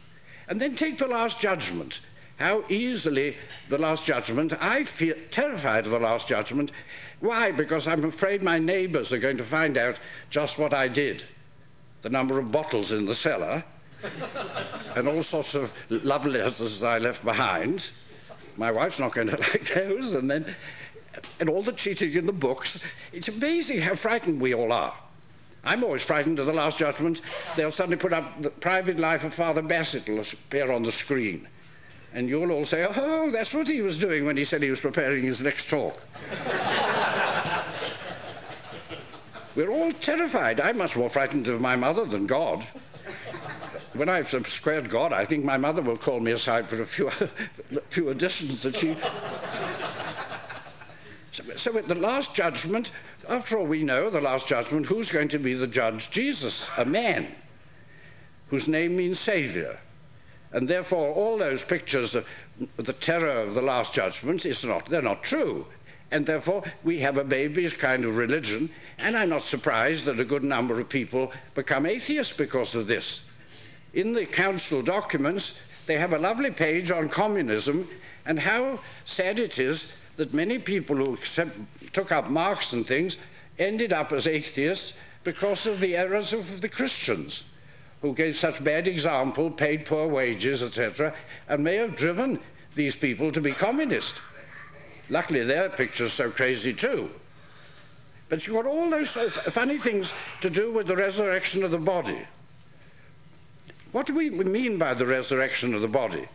And 0.49 0.61
then 0.61 0.75
take 0.75 0.99
the 0.99 1.07
Last 1.07 1.41
Judgment. 1.41 2.01
How 2.39 2.65
easily 2.69 3.37
the 3.69 3.79
Last 3.79 4.07
Judgment, 4.07 4.53
I 4.61 4.85
feel 4.85 5.15
terrified 5.31 5.85
of 5.85 5.93
the 5.93 5.99
Last 5.99 6.29
Judgment. 6.29 6.73
Why? 7.21 7.53
Because 7.53 7.87
I'm 7.87 8.05
afraid 8.05 8.43
my 8.43 8.59
neighbours 8.59 9.13
are 9.13 9.19
going 9.19 9.37
to 9.37 9.45
find 9.45 9.79
out 9.79 10.01
just 10.31 10.59
what 10.59 10.75
I 10.75 10.89
did 10.89 11.25
the 12.03 12.11
number 12.11 12.39
of 12.39 12.53
bottles 12.53 12.93
in 12.93 13.07
the 13.07 13.15
cellar, 13.15 13.65
and 14.95 15.09
all 15.09 15.23
sorts 15.23 15.55
of 15.55 15.73
love 15.89 16.27
letters 16.27 16.83
I 16.83 16.99
left 16.99 17.25
behind. 17.25 17.91
My 18.57 18.71
wife's 18.71 19.01
not 19.01 19.13
going 19.13 19.29
to 19.31 19.37
like 19.37 19.73
those, 19.75 20.15
and 20.15 20.31
then 20.31 20.55
and 21.41 21.49
all 21.49 21.63
the 21.63 21.73
cheating 21.73 22.13
in 22.13 22.27
the 22.27 22.33
books. 22.33 22.81
It's 23.13 23.29
amazing 23.29 23.81
how 23.81 23.95
frightened 23.95 24.41
we 24.41 24.55
all 24.55 24.73
are. 24.73 24.95
I'm 25.65 25.83
always 25.83 26.03
frightened 26.05 26.39
of 26.39 26.47
the 26.47 26.53
Last 26.53 26.79
Judgment. 26.79 27.23
They'll 27.57 27.71
suddenly 27.71 27.97
put 27.97 28.13
up 28.13 28.43
the 28.43 28.51
private 28.51 28.99
life 28.99 29.25
of 29.25 29.33
Father 29.33 29.63
Basset 29.63 30.09
will 30.09 30.21
appear 30.21 30.71
on 30.71 30.83
the 30.83 30.93
screen. 30.93 31.49
And 32.13 32.29
you'll 32.29 32.53
all 32.53 32.65
say, 32.65 32.87
oh, 32.95 33.31
that's 33.31 33.55
what 33.55 33.67
he 33.67 33.81
was 33.81 33.99
doing 33.99 34.27
when 34.27 34.37
he 34.37 34.45
said 34.45 34.63
he 34.63 34.71
was 34.71 34.81
preparing 34.81 35.25
his 35.25 35.43
next 35.43 35.71
talk. 35.71 35.99
We're 39.57 39.71
all 39.71 39.93
terrified. 39.93 40.61
I'm 40.61 40.79
much 40.79 40.97
more 40.97 41.09
frightened 41.09 41.49
of 41.49 41.61
my 41.61 41.77
mother 41.77 42.05
than 42.05 42.27
God. 42.27 42.65
When 43.95 44.09
I've 44.09 44.29
squared 44.29 44.91
God, 44.91 45.13
I 45.13 45.25
think 45.25 45.45
my 45.45 45.57
mother 45.57 45.81
will 45.81 45.97
call 45.97 46.19
me 46.19 46.33
aside 46.33 46.69
for 46.69 46.83
a 46.83 46.87
few, 46.87 47.11
few 47.91 48.09
additions 48.09 48.63
that 48.63 48.75
she. 48.75 48.97
So, 51.31 51.45
so, 51.57 51.79
at 51.79 51.89
the 51.89 51.95
last 51.95 52.35
judgment, 52.35 52.91
after 53.29 53.57
all, 53.57 53.67
we 53.67 53.83
know 53.83 54.11
the 54.11 54.21
last 54.21 54.49
judgment, 54.49 54.87
who's 54.87 55.11
going 55.11 55.29
to 55.29 55.39
be 55.39 55.55
the 55.55 55.67
judge? 55.67 56.11
Jesus, 56.11 56.71
a 56.77 56.85
man 56.85 57.27
whose 58.49 58.69
name 58.69 58.97
means 58.97 59.19
Savior. 59.19 59.79
And 60.53 60.69
therefore, 60.69 61.13
all 61.13 61.39
those 61.39 61.65
pictures 61.65 62.15
of 62.15 62.27
the 62.77 62.93
terror 62.93 63.43
of 63.43 63.55
the 63.55 63.63
last 63.63 63.95
judgment 63.95 64.47
is 64.47 64.65
not, 64.65 64.87
they're 64.87 65.03
not 65.03 65.23
true. 65.23 65.67
And 66.11 66.27
therefore, 66.27 66.63
we 66.85 67.01
have 67.01 67.17
a 67.17 67.25
babyish 67.25 67.79
kind 67.79 68.05
of 68.05 68.17
religion, 68.17 68.71
and 68.99 69.17
I'm 69.17 69.31
not 69.31 69.43
surprised 69.43 70.05
that 70.05 70.21
a 70.21 70.25
good 70.25 70.45
number 70.45 70.79
of 70.81 70.89
people 70.89 71.33
become 71.55 71.87
atheists 71.87 72.37
because 72.37 72.77
of 72.77 72.87
this. 72.87 73.23
In 73.95 74.13
the 74.13 74.27
council 74.27 74.83
documents, 74.83 75.59
they 75.87 75.99
have 75.99 76.13
a 76.13 76.19
lovely 76.19 76.51
page 76.51 76.91
on 76.91 77.09
communism 77.09 77.89
and 78.27 78.39
how 78.39 78.79
sad 79.05 79.39
it 79.39 79.59
is 79.59 79.93
that 80.17 80.35
many 80.35 80.59
people 80.59 80.97
who 80.97 81.15
accept, 81.15 81.57
took 81.93 82.13
up 82.13 82.29
Marx 82.29 82.73
and 82.73 82.87
things 82.87 83.19
ended 83.59 83.93
up 83.93 84.13
as 84.13 84.27
atheists 84.27 84.95
because 85.23 85.67
of 85.67 85.81
the 85.81 85.97
errors 85.97 86.33
of 86.33 86.61
the 86.61 86.69
Christians, 86.69 87.45
who 88.03 88.13
gave 88.13 88.37
such 88.37 88.63
bad 88.63 88.89
example, 88.89 89.51
paid 89.51 89.87
poor 89.87 90.09
wages, 90.09 90.63
etc., 90.63 91.15
and 91.49 91.63
may 91.63 91.77
have 91.77 91.97
driven 91.97 92.39
these 92.75 92.97
people 92.97 93.31
to 93.31 93.41
be 93.41 93.53
communist. 93.53 94.21
Luckily, 95.09 95.45
their 95.45 95.71
picture's 95.71 96.13
so 96.13 96.31
crazy 96.31 96.73
too. 96.73 97.11
But 98.29 98.47
you've 98.47 98.57
got 98.57 98.67
all 98.67 98.91
those 98.91 99.13
funny 99.13 99.79
things 99.79 100.13
to 100.41 100.51
do 100.51 100.73
with 100.73 100.87
the 100.87 100.97
resurrection 100.97 101.63
of 101.63 101.71
the 101.71 101.79
body. 101.79 102.27
What 103.95 104.07
do 104.07 104.15
we 104.17 104.29
mean 104.29 104.77
by 104.77 104.95
the 104.95 105.07
resurrection 105.07 105.73
of 105.73 105.81
the 105.81 105.87
body? 105.87 106.27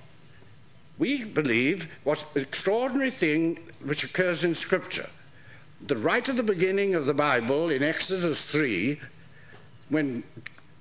We 0.97 1.25
believe 1.25 1.93
what 2.05 2.25
extraordinary 2.33 3.11
thing 3.11 3.59
which 3.83 4.05
occurs 4.05 4.45
in 4.45 4.53
Scripture. 4.53 5.09
The 5.81 5.97
right 5.97 6.29
at 6.29 6.37
the 6.37 6.41
beginning 6.41 6.95
of 6.95 7.05
the 7.05 7.13
Bible, 7.13 7.69
in 7.69 7.83
Exodus 7.83 8.49
3, 8.49 8.97
when 9.89 10.23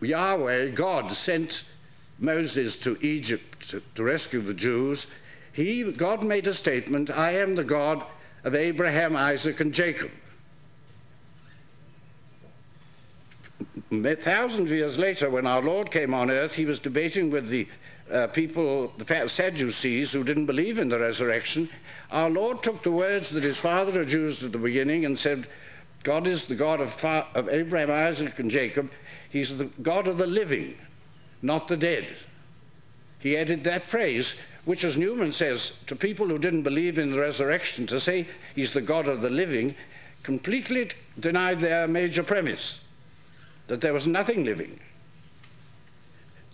Yahweh, 0.00 0.68
God, 0.68 1.10
sent 1.10 1.64
Moses 2.20 2.78
to 2.78 2.96
Egypt 3.00 3.70
to, 3.70 3.82
to 3.96 4.04
rescue 4.04 4.40
the 4.40 4.54
Jews, 4.54 5.08
he, 5.50 5.82
God 5.82 6.22
made 6.22 6.46
a 6.46 6.54
statement, 6.54 7.10
I 7.10 7.32
am 7.32 7.56
the 7.56 7.64
God 7.64 8.04
of 8.44 8.54
Abraham, 8.54 9.16
Isaac, 9.16 9.58
and 9.58 9.74
Jacob. 9.74 10.12
Thousands 13.90 14.70
of 14.70 14.76
years 14.76 14.98
later, 14.98 15.30
when 15.30 15.46
our 15.46 15.62
Lord 15.62 15.90
came 15.90 16.14
on 16.14 16.30
earth, 16.30 16.54
he 16.54 16.64
was 16.64 16.78
debating 16.78 17.30
with 17.30 17.48
the 17.48 17.68
uh, 18.10 18.26
people, 18.28 18.92
the 18.96 19.28
Sadducees, 19.28 20.12
who 20.12 20.24
didn't 20.24 20.46
believe 20.46 20.78
in 20.78 20.88
the 20.88 20.98
resurrection. 20.98 21.68
Our 22.10 22.30
Lord 22.30 22.62
took 22.62 22.82
the 22.82 22.92
words 22.92 23.30
that 23.30 23.44
his 23.44 23.60
father 23.60 23.98
had 23.98 24.10
used 24.10 24.42
at 24.42 24.52
the 24.52 24.58
beginning 24.58 25.04
and 25.04 25.18
said, 25.18 25.46
God 26.02 26.26
is 26.26 26.46
the 26.46 26.54
God 26.54 26.80
of, 26.80 27.04
of 27.04 27.48
Abraham, 27.48 27.90
Isaac, 27.90 28.38
and 28.38 28.50
Jacob. 28.50 28.90
He's 29.30 29.58
the 29.58 29.66
God 29.82 30.08
of 30.08 30.16
the 30.16 30.26
living, 30.26 30.74
not 31.42 31.68
the 31.68 31.76
dead. 31.76 32.16
He 33.18 33.36
added 33.36 33.64
that 33.64 33.86
phrase, 33.86 34.36
which, 34.64 34.84
as 34.84 34.96
Newman 34.96 35.32
says, 35.32 35.78
to 35.86 35.96
people 35.96 36.28
who 36.28 36.38
didn't 36.38 36.62
believe 36.62 36.98
in 36.98 37.12
the 37.12 37.20
resurrection, 37.20 37.86
to 37.88 38.00
say 38.00 38.26
he's 38.54 38.72
the 38.72 38.80
God 38.80 39.08
of 39.08 39.20
the 39.20 39.30
living, 39.30 39.74
completely 40.22 40.90
denied 41.18 41.60
their 41.60 41.86
major 41.86 42.22
premise 42.22 42.80
that 43.68 43.80
there 43.80 43.92
was 43.92 44.06
nothing 44.06 44.44
living. 44.44 44.80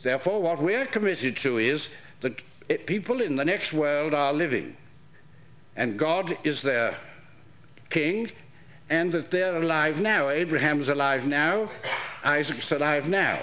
Therefore, 0.03 0.43
what 0.43 0.61
we're 0.61 0.85
committed 0.85 1.37
to 1.39 1.59
is 1.59 1.89
that 2.21 2.43
people 2.87 3.23
in 3.23 3.37
the 3.37 3.45
next 3.45 3.73
world 3.73 4.13
are 4.13 4.35
living, 4.35 4.77
and 5.77 5.99
God 5.99 6.37
is 6.45 6.61
their 6.61 6.95
king, 7.89 8.31
and 8.91 9.11
that 9.13 9.31
they're 9.31 9.57
alive 9.57 10.03
now. 10.03 10.29
Abraham's 10.29 10.91
alive 10.91 11.27
now, 11.27 11.71
Isaac's 12.23 12.71
alive 12.71 13.09
now. 13.09 13.41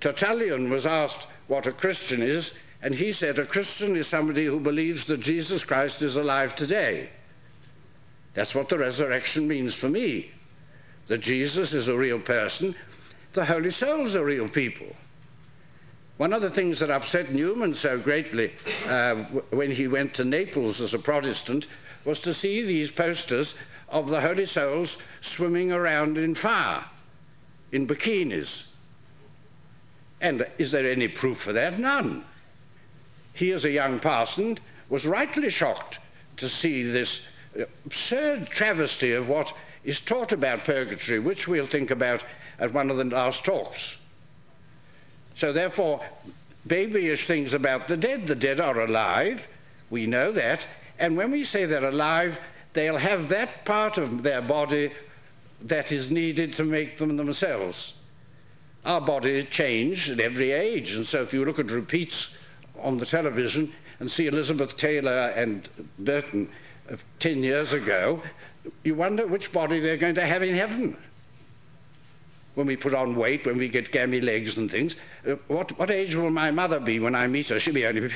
Tertullian 0.00 0.70
was 0.70 0.86
asked 0.86 1.28
what 1.46 1.66
a 1.66 1.72
Christian 1.72 2.22
is, 2.22 2.54
and 2.82 2.94
he 2.94 3.12
said 3.12 3.38
a 3.38 3.46
Christian 3.46 3.96
is 3.96 4.06
somebody 4.06 4.46
who 4.46 4.60
believes 4.60 5.06
that 5.06 5.20
Jesus 5.20 5.64
Christ 5.64 6.02
is 6.02 6.16
alive 6.16 6.54
today. 6.54 7.10
That's 8.32 8.54
what 8.54 8.68
the 8.68 8.78
resurrection 8.78 9.46
means 9.46 9.74
for 9.74 9.88
me 9.88 10.30
that 11.06 11.18
Jesus 11.18 11.72
is 11.72 11.88
a 11.88 11.96
real 11.96 12.18
person, 12.18 12.74
the 13.32 13.44
Holy 13.44 13.70
Souls 13.70 14.16
are 14.16 14.24
real 14.24 14.48
people. 14.48 14.94
One 16.16 16.32
of 16.32 16.42
the 16.42 16.50
things 16.50 16.78
that 16.78 16.90
upset 16.90 17.32
Newman 17.32 17.74
so 17.74 17.98
greatly 17.98 18.52
uh, 18.86 19.16
when 19.50 19.70
he 19.70 19.88
went 19.88 20.14
to 20.14 20.24
Naples 20.24 20.80
as 20.80 20.94
a 20.94 20.98
Protestant 20.98 21.66
was 22.04 22.20
to 22.22 22.32
see 22.32 22.62
these 22.62 22.90
posters 22.90 23.56
of 23.88 24.08
the 24.08 24.20
Holy 24.20 24.46
Souls 24.46 24.98
swimming 25.20 25.72
around 25.72 26.16
in 26.16 26.34
fire, 26.34 26.84
in 27.72 27.86
bikinis. 27.86 28.68
And 30.20 30.46
is 30.58 30.70
there 30.70 30.88
any 30.88 31.08
proof 31.08 31.38
for 31.38 31.52
that? 31.52 31.78
None. 31.78 32.24
He, 33.32 33.50
as 33.50 33.64
a 33.64 33.70
young 33.70 33.98
parson, 33.98 34.58
was 34.88 35.04
rightly 35.04 35.50
shocked 35.50 35.98
to 36.36 36.48
see 36.48 36.84
this 36.84 37.26
absurd 37.84 38.46
travesty 38.46 39.12
of 39.12 39.28
what 39.28 39.52
is 39.84 40.00
taught 40.00 40.32
about 40.32 40.64
purgatory, 40.64 41.18
which 41.18 41.46
we'll 41.46 41.66
think 41.66 41.90
about 41.90 42.24
at 42.58 42.72
one 42.72 42.90
of 42.90 42.96
the 42.96 43.04
last 43.04 43.44
talks. 43.44 43.98
So, 45.34 45.52
therefore, 45.52 46.00
babyish 46.66 47.26
things 47.26 47.54
about 47.54 47.88
the 47.88 47.96
dead. 47.96 48.26
The 48.26 48.34
dead 48.34 48.60
are 48.60 48.80
alive, 48.80 49.46
we 49.90 50.06
know 50.06 50.32
that, 50.32 50.66
and 50.98 51.16
when 51.16 51.30
we 51.30 51.44
say 51.44 51.64
they're 51.64 51.88
alive, 51.88 52.40
they'll 52.72 52.98
have 52.98 53.28
that 53.28 53.64
part 53.64 53.98
of 53.98 54.22
their 54.22 54.42
body 54.42 54.90
that 55.62 55.92
is 55.92 56.10
needed 56.10 56.52
to 56.54 56.64
make 56.64 56.98
them 56.98 57.16
themselves. 57.16 57.94
Our 58.84 59.00
body 59.00 59.44
changed 59.44 60.10
at 60.10 60.20
every 60.20 60.52
age, 60.52 60.94
and 60.94 61.06
so 61.06 61.22
if 61.22 61.32
you 61.32 61.44
look 61.44 61.58
at 61.58 61.70
repeats 61.70 62.34
on 62.82 62.98
the 62.98 63.06
television 63.06 63.72
and 64.00 64.10
see 64.10 64.26
Elizabeth 64.26 64.76
Taylor 64.76 65.32
and 65.36 65.68
Burton 65.98 66.50
of 66.88 67.04
10 67.18 67.42
years 67.42 67.72
ago, 67.72 68.22
you 68.82 68.94
wonder 68.94 69.26
which 69.26 69.52
body 69.52 69.80
they're 69.80 69.96
going 69.96 70.14
to 70.14 70.26
have 70.26 70.42
in 70.42 70.54
heaven. 70.54 70.96
When 72.54 72.66
we 72.66 72.76
put 72.76 72.94
on 72.94 73.16
weight, 73.16 73.46
when 73.46 73.58
we 73.58 73.68
get 73.68 73.90
gammy 73.90 74.20
legs 74.20 74.58
and 74.58 74.70
things, 74.70 74.96
uh, 75.28 75.32
what, 75.48 75.76
what 75.78 75.90
age 75.90 76.14
will 76.14 76.30
my 76.30 76.50
mother 76.50 76.78
be 76.78 77.00
when 77.00 77.14
I 77.14 77.26
meet 77.26 77.48
her? 77.48 77.58
She'll 77.58 77.74
be 77.74 77.86
only 77.86 78.10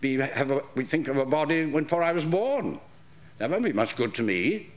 be, 0.00 0.16
have 0.16 0.50
a, 0.50 0.62
we 0.74 0.84
think 0.84 1.08
of 1.08 1.18
a 1.18 1.26
body 1.26 1.66
when 1.66 1.82
before 1.82 2.02
I 2.02 2.12
was 2.12 2.24
born. 2.24 2.80
That 3.38 3.50
won't 3.50 3.64
be 3.64 3.72
much 3.72 3.96
good 3.96 4.14
to 4.14 4.22
me. 4.22 4.70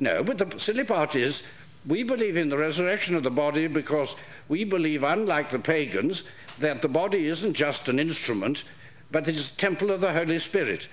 No, 0.00 0.22
but 0.22 0.38
the 0.38 0.58
silly 0.58 0.84
part 0.84 1.14
is 1.14 1.46
we 1.86 2.02
believe 2.02 2.36
in 2.36 2.48
the 2.48 2.58
resurrection 2.58 3.14
of 3.16 3.22
the 3.22 3.30
body 3.30 3.66
because 3.66 4.16
we 4.48 4.64
believe, 4.64 5.02
unlike 5.02 5.50
the 5.50 5.58
pagans, 5.58 6.24
that 6.58 6.82
the 6.82 6.88
body 6.88 7.28
isn't 7.28 7.54
just 7.54 7.88
an 7.88 7.98
instrument, 7.98 8.64
but 9.10 9.28
it 9.28 9.36
is 9.36 9.50
a 9.52 9.56
temple 9.56 9.90
of 9.90 10.00
the 10.00 10.12
Holy 10.12 10.38
Spirit. 10.38 10.88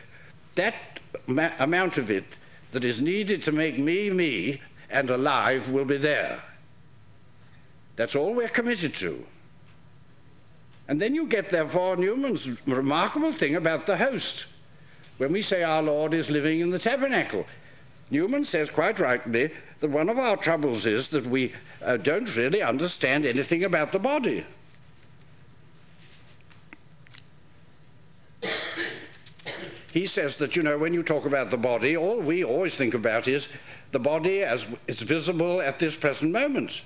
That 0.55 0.75
amount 1.59 1.97
of 1.97 2.11
it 2.11 2.37
that 2.73 2.83
is 2.83 3.01
needed 3.01 3.41
to 3.43 3.51
make 3.51 3.79
me 3.79 4.09
me 4.09 4.59
and 4.89 5.09
alive 5.09 5.69
will 5.69 5.85
be 5.85 5.97
there. 5.97 6.43
That's 7.95 8.15
all 8.15 8.33
we're 8.33 8.47
committed 8.47 8.93
to. 8.95 9.23
And 10.87 10.99
then 10.99 11.15
you 11.15 11.27
get, 11.27 11.49
therefore, 11.49 11.95
Newman's 11.95 12.49
remarkable 12.67 13.31
thing 13.31 13.55
about 13.55 13.85
the 13.85 13.95
host. 13.95 14.47
When 15.17 15.31
we 15.31 15.41
say 15.41 15.63
our 15.63 15.81
Lord 15.81 16.13
is 16.13 16.31
living 16.31 16.59
in 16.59 16.71
the 16.71 16.79
tabernacle, 16.79 17.45
Newman 18.09 18.43
says 18.43 18.69
quite 18.69 18.99
rightly 18.99 19.51
that 19.79 19.89
one 19.89 20.09
of 20.09 20.17
our 20.17 20.35
troubles 20.35 20.85
is 20.85 21.09
that 21.09 21.25
we 21.25 21.53
uh, 21.83 21.97
don't 21.97 22.35
really 22.35 22.61
understand 22.61 23.25
anything 23.25 23.63
about 23.63 23.91
the 23.91 23.99
body. 23.99 24.45
He 29.93 30.07
says 30.07 30.37
that, 30.37 30.55
you 30.55 30.63
know, 30.63 30.79
when 30.79 30.91
you 30.91 31.03
talk 31.03 31.27
about 31.27 31.51
the 31.51 31.57
body, 31.57 31.95
all 31.95 32.19
we 32.19 32.43
always 32.43 32.75
think 32.75 32.95
about 32.95 33.27
is 33.27 33.47
the 33.91 33.99
body 33.99 34.41
as 34.41 34.65
it's 34.87 35.03
visible 35.03 35.61
at 35.61 35.77
this 35.77 35.95
present 35.95 36.31
moment. 36.31 36.81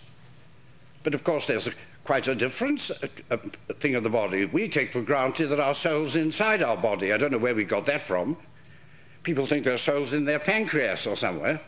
But 1.03 1.13
of 1.13 1.23
course, 1.23 1.47
there's 1.47 1.67
a, 1.67 1.71
quite 2.03 2.27
a 2.27 2.33
a 3.29 3.73
thing 3.75 3.95
of 3.95 4.03
the 4.03 4.09
body. 4.09 4.43
We 4.43 4.67
take 4.67 4.91
for 4.91 5.01
granted 5.01 5.47
that 5.47 5.59
our 5.61 5.73
soul's 5.73 6.17
inside 6.17 6.61
our 6.61 6.75
body. 6.75 7.13
I 7.13 7.17
don't 7.17 7.31
know 7.31 7.37
where 7.37 7.55
we 7.55 7.63
got 7.63 7.85
that 7.85 8.01
from. 8.01 8.35
People 9.23 9.47
think 9.47 9.63
their 9.63 9.77
soul's 9.77 10.11
in 10.11 10.25
their 10.25 10.39
pancreas 10.39 11.07
or 11.07 11.15
somewhere, 11.15 11.61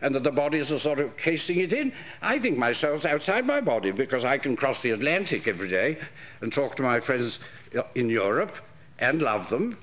and 0.00 0.14
that 0.14 0.22
the 0.22 0.32
bodies 0.32 0.70
a 0.70 0.78
sort 0.78 1.00
of 1.00 1.18
casing 1.18 1.60
it 1.60 1.74
in. 1.74 1.92
I 2.22 2.38
think 2.38 2.56
my 2.56 2.72
soul's 2.72 3.04
outside 3.04 3.44
my 3.44 3.60
body 3.60 3.90
because 3.90 4.24
I 4.24 4.38
can 4.38 4.56
cross 4.56 4.80
the 4.80 4.92
Atlantic 4.92 5.46
every 5.46 5.68
day 5.68 5.98
and 6.40 6.50
talk 6.50 6.76
to 6.76 6.82
my 6.82 6.98
friends 6.98 7.40
uh, 7.76 7.82
in 7.94 8.08
Europe 8.08 8.56
and 8.98 9.20
love 9.20 9.50
them 9.50 9.76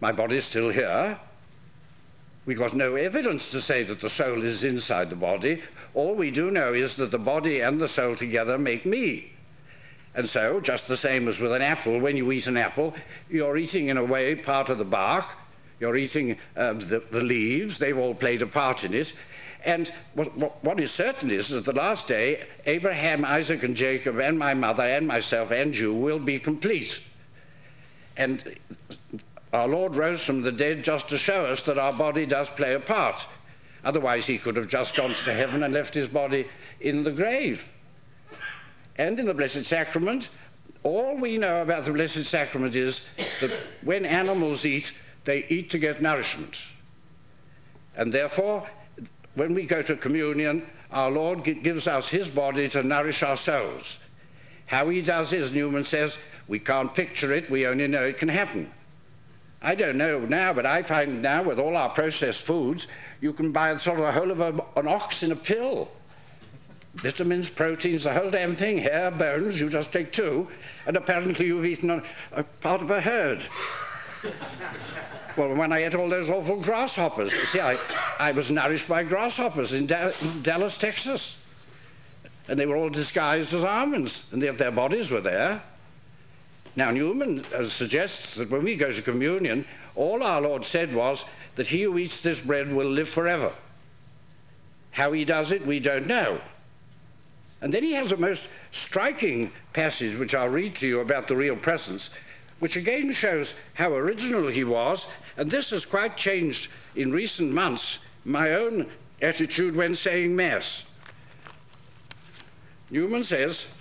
my 0.00 0.12
body's 0.12 0.44
still 0.44 0.70
here. 0.70 1.18
We've 2.44 2.58
got 2.58 2.74
no 2.74 2.94
evidence 2.94 3.50
to 3.50 3.60
say 3.60 3.82
that 3.82 4.00
the 4.00 4.08
soul 4.08 4.44
is 4.44 4.62
inside 4.62 5.10
the 5.10 5.16
body. 5.16 5.62
All 5.94 6.14
we 6.14 6.30
do 6.30 6.50
know 6.50 6.72
is 6.74 6.94
that 6.96 7.10
the 7.10 7.18
body 7.18 7.60
and 7.60 7.80
the 7.80 7.88
soul 7.88 8.14
together 8.14 8.56
make 8.56 8.86
me. 8.86 9.32
And 10.14 10.28
so, 10.28 10.60
just 10.60 10.86
the 10.88 10.96
same 10.96 11.28
as 11.28 11.40
with 11.40 11.52
an 11.52 11.60
apple, 11.60 11.98
when 11.98 12.16
you 12.16 12.30
eat 12.32 12.46
an 12.46 12.56
apple, 12.56 12.94
you're 13.28 13.56
eating 13.56 13.88
in 13.88 13.96
a 13.98 14.04
way 14.04 14.34
part 14.34 14.70
of 14.70 14.78
the 14.78 14.84
bark, 14.84 15.34
you're 15.80 15.96
eating 15.96 16.38
uh, 16.56 16.72
the, 16.74 17.02
the, 17.10 17.22
leaves, 17.22 17.78
they've 17.78 17.98
all 17.98 18.14
played 18.14 18.40
a 18.40 18.46
part 18.46 18.84
in 18.84 18.94
it. 18.94 19.14
And 19.64 19.92
what, 20.14 20.34
what, 20.36 20.64
what 20.64 20.80
is 20.80 20.90
certain 20.92 21.30
is 21.30 21.48
that 21.48 21.64
the 21.64 21.72
last 21.72 22.08
day, 22.08 22.46
Abraham, 22.64 23.24
Isaac, 23.24 23.62
and 23.64 23.76
Jacob, 23.76 24.18
and 24.18 24.38
my 24.38 24.54
mother, 24.54 24.84
and 24.84 25.06
myself, 25.06 25.50
and 25.50 25.76
you 25.76 25.92
will 25.92 26.20
be 26.20 26.38
complete. 26.38 27.02
And 28.16 28.56
our 29.56 29.66
Lord 29.66 29.96
rose 29.96 30.22
from 30.22 30.42
the 30.42 30.52
dead 30.52 30.84
just 30.84 31.08
to 31.08 31.16
show 31.18 31.46
us 31.46 31.62
that 31.64 31.78
our 31.78 31.92
body 31.92 32.26
does 32.26 32.50
play 32.50 32.74
a 32.74 32.80
part. 32.80 33.26
Otherwise, 33.84 34.26
he 34.26 34.36
could 34.36 34.56
have 34.56 34.68
just 34.68 34.94
gone 34.94 35.14
to 35.24 35.32
heaven 35.32 35.62
and 35.62 35.72
left 35.72 35.94
his 35.94 36.08
body 36.08 36.46
in 36.80 37.02
the 37.02 37.10
grave. 37.10 37.66
And 38.96 39.18
in 39.18 39.26
the 39.26 39.34
Blessed 39.34 39.64
Sacrament, 39.64 40.28
all 40.82 41.16
we 41.16 41.38
know 41.38 41.62
about 41.62 41.86
the 41.86 41.92
Blessed 41.92 42.24
Sacrament 42.24 42.74
is 42.74 43.08
that 43.40 43.50
when 43.82 44.04
animals 44.04 44.66
eat, 44.66 44.92
they 45.24 45.46
eat 45.48 45.70
to 45.70 45.78
get 45.78 46.02
nourishment. 46.02 46.68
And 47.96 48.12
therefore, 48.12 48.68
when 49.36 49.54
we 49.54 49.64
go 49.64 49.80
to 49.82 49.96
communion, 49.96 50.66
our 50.90 51.10
Lord 51.10 51.44
gives 51.44 51.88
us 51.88 52.08
his 52.08 52.28
body 52.28 52.68
to 52.68 52.82
nourish 52.82 53.22
our 53.22 53.36
souls. 53.36 54.00
How 54.66 54.88
he 54.90 55.00
does 55.00 55.30
this, 55.30 55.52
Newman 55.52 55.84
says, 55.84 56.18
we 56.46 56.58
can't 56.58 56.92
picture 56.92 57.32
it, 57.32 57.50
we 57.50 57.66
only 57.66 57.86
know 57.86 58.04
it 58.04 58.18
can 58.18 58.28
happen. 58.28 58.70
I 59.62 59.74
don't 59.74 59.96
know 59.96 60.20
now, 60.20 60.52
but 60.52 60.66
I 60.66 60.82
find 60.82 61.22
now 61.22 61.42
with 61.42 61.58
all 61.58 61.76
our 61.76 61.88
processed 61.88 62.42
foods, 62.42 62.86
you 63.20 63.32
can 63.32 63.52
buy 63.52 63.74
sort 63.76 63.98
of 63.98 64.06
the 64.06 64.12
whole 64.12 64.30
of 64.30 64.40
a, 64.40 64.78
an 64.78 64.86
ox 64.86 65.22
in 65.22 65.32
a 65.32 65.36
pill. 65.36 65.88
Vitamins, 66.96 67.50
proteins, 67.50 68.04
the 68.04 68.12
whole 68.12 68.30
damn 68.30 68.54
thing, 68.54 68.78
hair, 68.78 69.10
bones, 69.10 69.60
you 69.60 69.68
just 69.68 69.92
take 69.92 70.12
two, 70.12 70.48
and 70.86 70.96
apparently 70.96 71.46
you've 71.46 71.66
eaten 71.66 71.90
a, 71.90 72.02
a 72.32 72.42
part 72.42 72.80
of 72.80 72.90
a 72.90 73.00
herd. 73.00 73.46
well, 75.36 75.54
when 75.54 75.72
I 75.72 75.84
ate 75.84 75.94
all 75.94 76.08
those 76.08 76.30
awful 76.30 76.60
grasshoppers, 76.60 77.32
you 77.32 77.38
see, 77.38 77.60
I, 77.60 77.78
I 78.18 78.32
was 78.32 78.50
nourished 78.50 78.88
by 78.88 79.02
grasshoppers 79.02 79.74
in, 79.74 79.86
da 79.86 80.10
in 80.22 80.42
Dallas, 80.42 80.78
Texas. 80.78 81.36
And 82.48 82.58
they 82.58 82.66
were 82.66 82.76
all 82.76 82.88
disguised 82.88 83.52
as 83.52 83.64
almonds, 83.64 84.24
and 84.32 84.40
yet 84.40 84.56
their 84.56 84.70
bodies 84.70 85.10
were 85.10 85.20
there. 85.20 85.62
Now, 86.76 86.90
Newman 86.90 87.42
uh, 87.54 87.64
suggests 87.64 88.34
that 88.34 88.50
when 88.50 88.62
we 88.62 88.76
go 88.76 88.92
to 88.92 89.02
communion, 89.02 89.64
all 89.94 90.22
our 90.22 90.42
Lord 90.42 90.64
said 90.64 90.94
was 90.94 91.24
that 91.54 91.66
he 91.66 91.82
who 91.82 91.96
eats 91.96 92.20
this 92.20 92.40
bread 92.40 92.70
will 92.70 92.88
live 92.88 93.08
forever. 93.08 93.52
How 94.90 95.12
he 95.12 95.24
does 95.24 95.52
it, 95.52 95.66
we 95.66 95.80
don't 95.80 96.06
know. 96.06 96.38
And 97.62 97.72
then 97.72 97.82
he 97.82 97.92
has 97.92 98.12
a 98.12 98.16
most 98.18 98.50
striking 98.70 99.50
passage, 99.72 100.18
which 100.18 100.34
I'll 100.34 100.50
read 100.50 100.74
to 100.76 100.86
you 100.86 101.00
about 101.00 101.28
the 101.28 101.36
real 101.36 101.56
presence, 101.56 102.10
which 102.58 102.76
again 102.76 103.10
shows 103.10 103.54
how 103.74 103.94
original 103.94 104.46
he 104.48 104.64
was. 104.64 105.06
And 105.38 105.50
this 105.50 105.70
has 105.70 105.86
quite 105.86 106.18
changed 106.18 106.70
in 106.94 107.10
recent 107.10 107.52
months 107.52 108.00
my 108.26 108.52
own 108.52 108.86
attitude 109.22 109.74
when 109.74 109.94
saying 109.94 110.36
Mass. 110.36 110.84
Newman 112.90 113.24
says, 113.24 113.72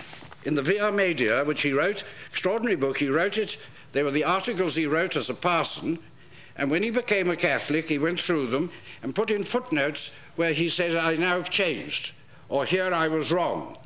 in 0.45 0.55
the 0.55 0.62
Via 0.62 0.91
Media, 0.91 1.43
which 1.43 1.62
he 1.62 1.73
wrote, 1.73 2.03
extraordinary 2.29 2.75
book, 2.75 2.97
he 2.97 3.10
wrote 3.10 3.38
it, 3.38 3.58
they 3.91 4.03
were 4.03 4.12
the 4.12 4.23
articles 4.23 4.75
he 4.75 4.86
wrote 4.86 5.15
as 5.15 5.29
a 5.29 5.34
parson, 5.34 5.99
and 6.55 6.71
when 6.71 6.84
he 6.84 6.89
became 6.89 7.29
a 7.29 7.36
Catholic, 7.36 7.88
he 7.89 7.97
went 7.97 8.19
through 8.19 8.47
them 8.47 8.71
and 9.03 9.15
put 9.15 9.31
in 9.31 9.43
footnotes 9.43 10.12
where 10.36 10.53
he 10.53 10.69
said, 10.69 10.95
I 10.95 11.15
now 11.15 11.38
have 11.38 11.49
changed, 11.49 12.12
or 12.47 12.65
here 12.65 12.93
I 12.93 13.08
was 13.08 13.31
wrong. 13.31 13.77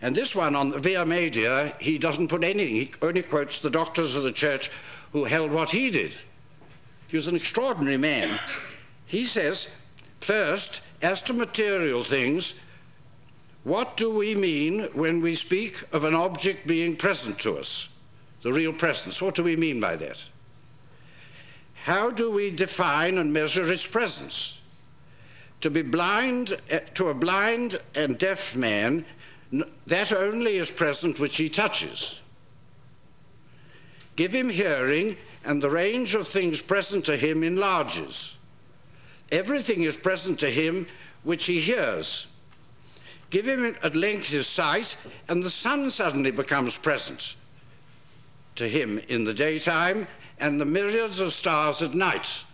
And 0.00 0.16
this 0.16 0.34
one 0.34 0.56
on 0.56 0.70
the 0.70 0.78
Via 0.78 1.04
Media, 1.06 1.76
he 1.78 1.98
doesn't 1.98 2.28
put 2.28 2.42
anything. 2.42 2.74
He 2.74 2.92
only 3.02 3.22
quotes 3.22 3.60
the 3.60 3.70
doctors 3.70 4.16
of 4.16 4.24
the 4.24 4.32
church 4.32 4.70
who 5.12 5.24
held 5.24 5.52
what 5.52 5.70
he 5.70 5.90
did. 5.90 6.12
He 7.08 7.16
was 7.16 7.28
an 7.28 7.36
extraordinary 7.36 7.98
man. 7.98 8.38
He 9.06 9.24
says, 9.24 9.72
first, 10.18 10.82
as 11.02 11.22
to 11.22 11.32
material 11.32 12.02
things, 12.02 12.58
what 13.64 13.96
do 13.96 14.10
we 14.10 14.34
mean 14.34 14.88
when 14.92 15.20
we 15.20 15.34
speak 15.34 15.82
of 15.92 16.04
an 16.04 16.14
object 16.14 16.66
being 16.66 16.96
present 16.96 17.38
to 17.40 17.58
us? 17.58 17.88
The 18.42 18.52
real 18.52 18.72
presence. 18.72 19.22
What 19.22 19.36
do 19.36 19.44
we 19.44 19.54
mean 19.54 19.78
by 19.78 19.94
that? 19.96 20.24
How 21.84 22.10
do 22.10 22.30
we 22.30 22.50
define 22.50 23.18
and 23.18 23.32
measure 23.32 23.70
its 23.70 23.86
presence? 23.86 24.60
To 25.60 25.70
be 25.70 25.82
blind, 25.82 26.56
eh, 26.70 26.80
to 26.94 27.08
a 27.08 27.14
blind 27.14 27.80
and 27.94 28.18
deaf 28.18 28.56
man, 28.56 29.04
that 29.86 30.12
only 30.12 30.56
is 30.56 30.70
present 30.70 31.20
which 31.20 31.36
he 31.36 31.48
touches. 31.48 32.20
Give 34.16 34.32
him 34.32 34.48
hearing, 34.48 35.16
and 35.44 35.62
the 35.62 35.70
range 35.70 36.14
of 36.14 36.26
things 36.26 36.60
present 36.60 37.04
to 37.04 37.16
him 37.16 37.44
enlarges. 37.44 38.36
Everything 39.30 39.84
is 39.84 39.96
present 39.96 40.40
to 40.40 40.50
him 40.50 40.86
which 41.22 41.44
he 41.44 41.60
hears. 41.60 42.26
Give 43.32 43.48
him 43.48 43.74
at 43.82 43.96
length 43.96 44.28
his 44.28 44.46
sight, 44.46 44.94
and 45.26 45.42
the 45.42 45.48
sun 45.48 45.90
suddenly 45.90 46.30
becomes 46.30 46.76
present 46.76 47.34
to 48.56 48.68
him 48.68 48.98
in 49.08 49.24
the 49.24 49.32
daytime 49.32 50.06
and 50.38 50.60
the 50.60 50.66
myriads 50.66 51.18
of 51.18 51.32
stars 51.32 51.80
at 51.80 51.94
night. 51.94 52.44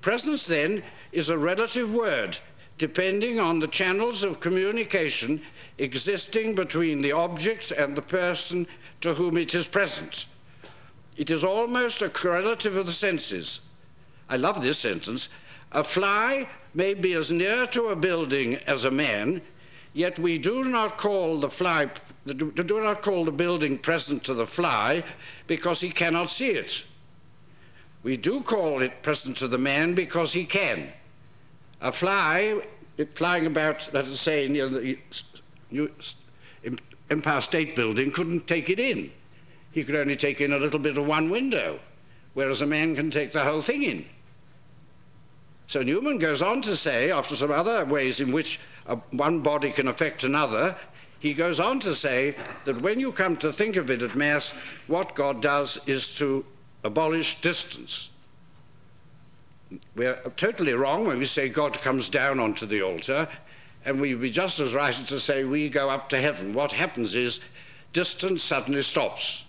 Presence, 0.00 0.44
then, 0.44 0.82
is 1.12 1.28
a 1.28 1.38
relative 1.38 1.94
word 1.94 2.36
depending 2.76 3.38
on 3.38 3.60
the 3.60 3.68
channels 3.68 4.24
of 4.24 4.40
communication 4.40 5.40
existing 5.78 6.56
between 6.56 7.00
the 7.00 7.12
object 7.12 7.70
and 7.70 7.96
the 7.96 8.02
person 8.02 8.66
to 9.00 9.14
whom 9.14 9.36
it 9.36 9.54
is 9.54 9.68
present. 9.68 10.26
It 11.16 11.30
is 11.30 11.44
almost 11.44 12.02
a 12.02 12.08
correlative 12.08 12.76
of 12.76 12.86
the 12.86 12.92
senses. 12.92 13.60
I 14.28 14.38
love 14.38 14.60
this 14.60 14.80
sentence. 14.80 15.28
A 15.70 15.84
fly 15.84 16.48
may 16.76 16.92
be 16.92 17.14
as 17.14 17.32
near 17.32 17.66
to 17.66 17.88
a 17.88 17.96
building 17.96 18.56
as 18.66 18.84
a 18.84 18.90
man, 18.90 19.40
yet 19.94 20.18
we 20.18 20.36
do 20.36 20.62
not 20.62 20.98
call 20.98 21.40
the 21.40 21.48
fly 21.48 21.90
do 22.26 22.80
not 22.82 23.02
call 23.02 23.24
the 23.24 23.32
building 23.32 23.78
present 23.78 24.24
to 24.24 24.34
the 24.34 24.46
fly 24.46 25.02
because 25.46 25.80
he 25.80 25.90
cannot 25.90 26.28
see 26.28 26.50
it. 26.50 26.84
We 28.02 28.16
do 28.16 28.40
call 28.40 28.82
it 28.82 29.02
present 29.02 29.36
to 29.38 29.48
the 29.48 29.58
man 29.58 29.94
because 29.94 30.32
he 30.32 30.44
can. 30.44 30.92
A 31.80 31.92
fly 31.92 32.62
flying 33.14 33.46
about, 33.46 33.88
let 33.92 34.06
us 34.06 34.20
say, 34.20 34.48
near 34.48 34.68
the 34.68 34.98
Empire 37.10 37.40
State 37.40 37.76
Building 37.76 38.10
couldn't 38.10 38.48
take 38.48 38.68
it 38.70 38.80
in. 38.80 39.12
He 39.70 39.84
could 39.84 39.94
only 39.94 40.16
take 40.16 40.40
in 40.40 40.52
a 40.52 40.58
little 40.58 40.80
bit 40.80 40.98
of 40.98 41.06
one 41.06 41.30
window, 41.30 41.78
whereas 42.34 42.60
a 42.60 42.66
man 42.66 42.96
can 42.96 43.10
take 43.10 43.30
the 43.30 43.44
whole 43.44 43.62
thing 43.62 43.84
in. 43.84 44.04
So 45.68 45.82
Newman 45.82 46.18
goes 46.18 46.42
on 46.42 46.62
to 46.62 46.76
say, 46.76 47.10
after 47.10 47.34
some 47.34 47.50
other 47.50 47.84
ways 47.84 48.20
in 48.20 48.32
which 48.32 48.60
a, 48.86 48.96
one 49.10 49.40
body 49.40 49.72
can 49.72 49.88
affect 49.88 50.22
another, 50.22 50.76
he 51.18 51.34
goes 51.34 51.58
on 51.58 51.80
to 51.80 51.94
say 51.94 52.36
that 52.64 52.80
when 52.80 53.00
you 53.00 53.10
come 53.10 53.36
to 53.38 53.52
think 53.52 53.76
of 53.76 53.90
it 53.90 54.02
at 54.02 54.14
Mass, 54.14 54.52
what 54.86 55.14
God 55.14 55.42
does 55.42 55.80
is 55.86 56.16
to 56.18 56.44
abolish 56.84 57.40
distance. 57.40 58.10
We're 59.96 60.20
uh, 60.24 60.30
totally 60.36 60.74
wrong 60.74 61.06
when 61.06 61.18
we 61.18 61.24
say 61.24 61.48
God 61.48 61.80
comes 61.80 62.08
down 62.08 62.38
onto 62.38 62.64
the 62.64 62.82
altar, 62.82 63.28
and 63.84 64.00
we'd 64.00 64.20
be 64.20 64.30
just 64.30 64.60
as 64.60 64.74
right 64.74 64.94
to 64.94 65.18
say 65.18 65.42
we 65.42 65.68
go 65.68 65.90
up 65.90 66.08
to 66.10 66.20
heaven. 66.20 66.52
What 66.52 66.70
happens 66.70 67.16
is 67.16 67.40
distance 67.92 68.44
suddenly 68.44 68.82
stops, 68.82 69.44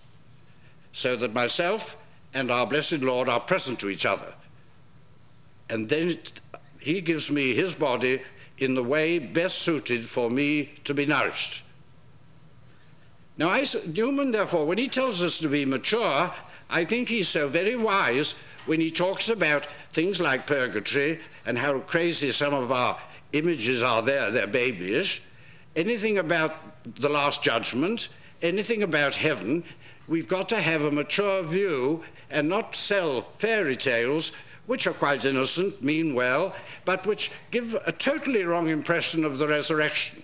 so 0.94 1.16
that 1.18 1.34
myself 1.34 1.96
and 2.34 2.50
our 2.50 2.66
blessed 2.66 3.02
Lord 3.02 3.30
are 3.30 3.40
present 3.40 3.80
to 3.82 3.90
each 3.90 4.06
other 4.06 4.34
and 5.70 5.90
then 5.90 6.18
he 6.80 7.02
gives 7.02 7.30
me 7.30 7.54
his 7.54 7.74
body 7.74 8.22
in 8.58 8.74
the 8.76 8.84
way 8.84 9.20
best 9.20 9.60
suited 9.60 10.06
for 10.06 10.30
me 10.30 10.72
to 10.84 10.94
be 10.94 11.06
nourished. 11.06 11.64
Now, 13.38 13.50
I, 13.50 13.66
Newman, 13.86 14.32
therefore, 14.32 14.66
when 14.66 14.80
he 14.80 14.88
tells 14.88 15.22
us 15.22 15.38
to 15.40 15.48
be 15.48 15.66
mature, 15.66 16.34
I 16.70 16.86
think 16.86 17.08
he's 17.08 17.28
so 17.28 17.48
very 17.48 17.76
wise 17.76 18.34
when 18.66 18.82
he 18.82 18.90
talks 18.90 19.30
about 19.30 19.68
things 19.94 20.20
like 20.20 20.48
purgatory 20.48 21.20
and 21.46 21.58
how 21.58 21.80
crazy 21.80 22.32
some 22.32 22.54
of 22.54 22.72
our 22.72 23.00
images 23.34 23.82
are 23.82 24.02
there, 24.02 24.32
they're 24.32 24.48
babyish, 24.48 25.22
anything 25.76 26.18
about 26.18 26.56
the 26.96 27.10
Last 27.10 27.44
Judgment, 27.44 28.10
anything 28.42 28.84
about 28.84 29.16
heaven, 29.16 29.64
we've 30.08 30.28
got 30.28 30.50
to 30.50 30.60
have 30.60 30.82
a 30.82 30.92
mature 30.92 31.44
view 31.44 32.04
and 32.30 32.50
not 32.50 32.76
sell 32.76 33.22
fairy 33.38 33.76
tales 33.76 34.32
which 34.68 34.86
are 34.86 34.94
quite 34.94 35.26
innocent, 35.26 35.82
mean 35.82 36.14
well, 36.14 36.54
but 36.86 37.08
which 37.08 37.32
give 37.52 37.76
a 37.86 37.92
totally 37.92 38.44
wrong 38.44 38.68
impression 38.70 39.26
of 39.26 39.38
the 39.38 39.48
resurrection. 39.48 40.22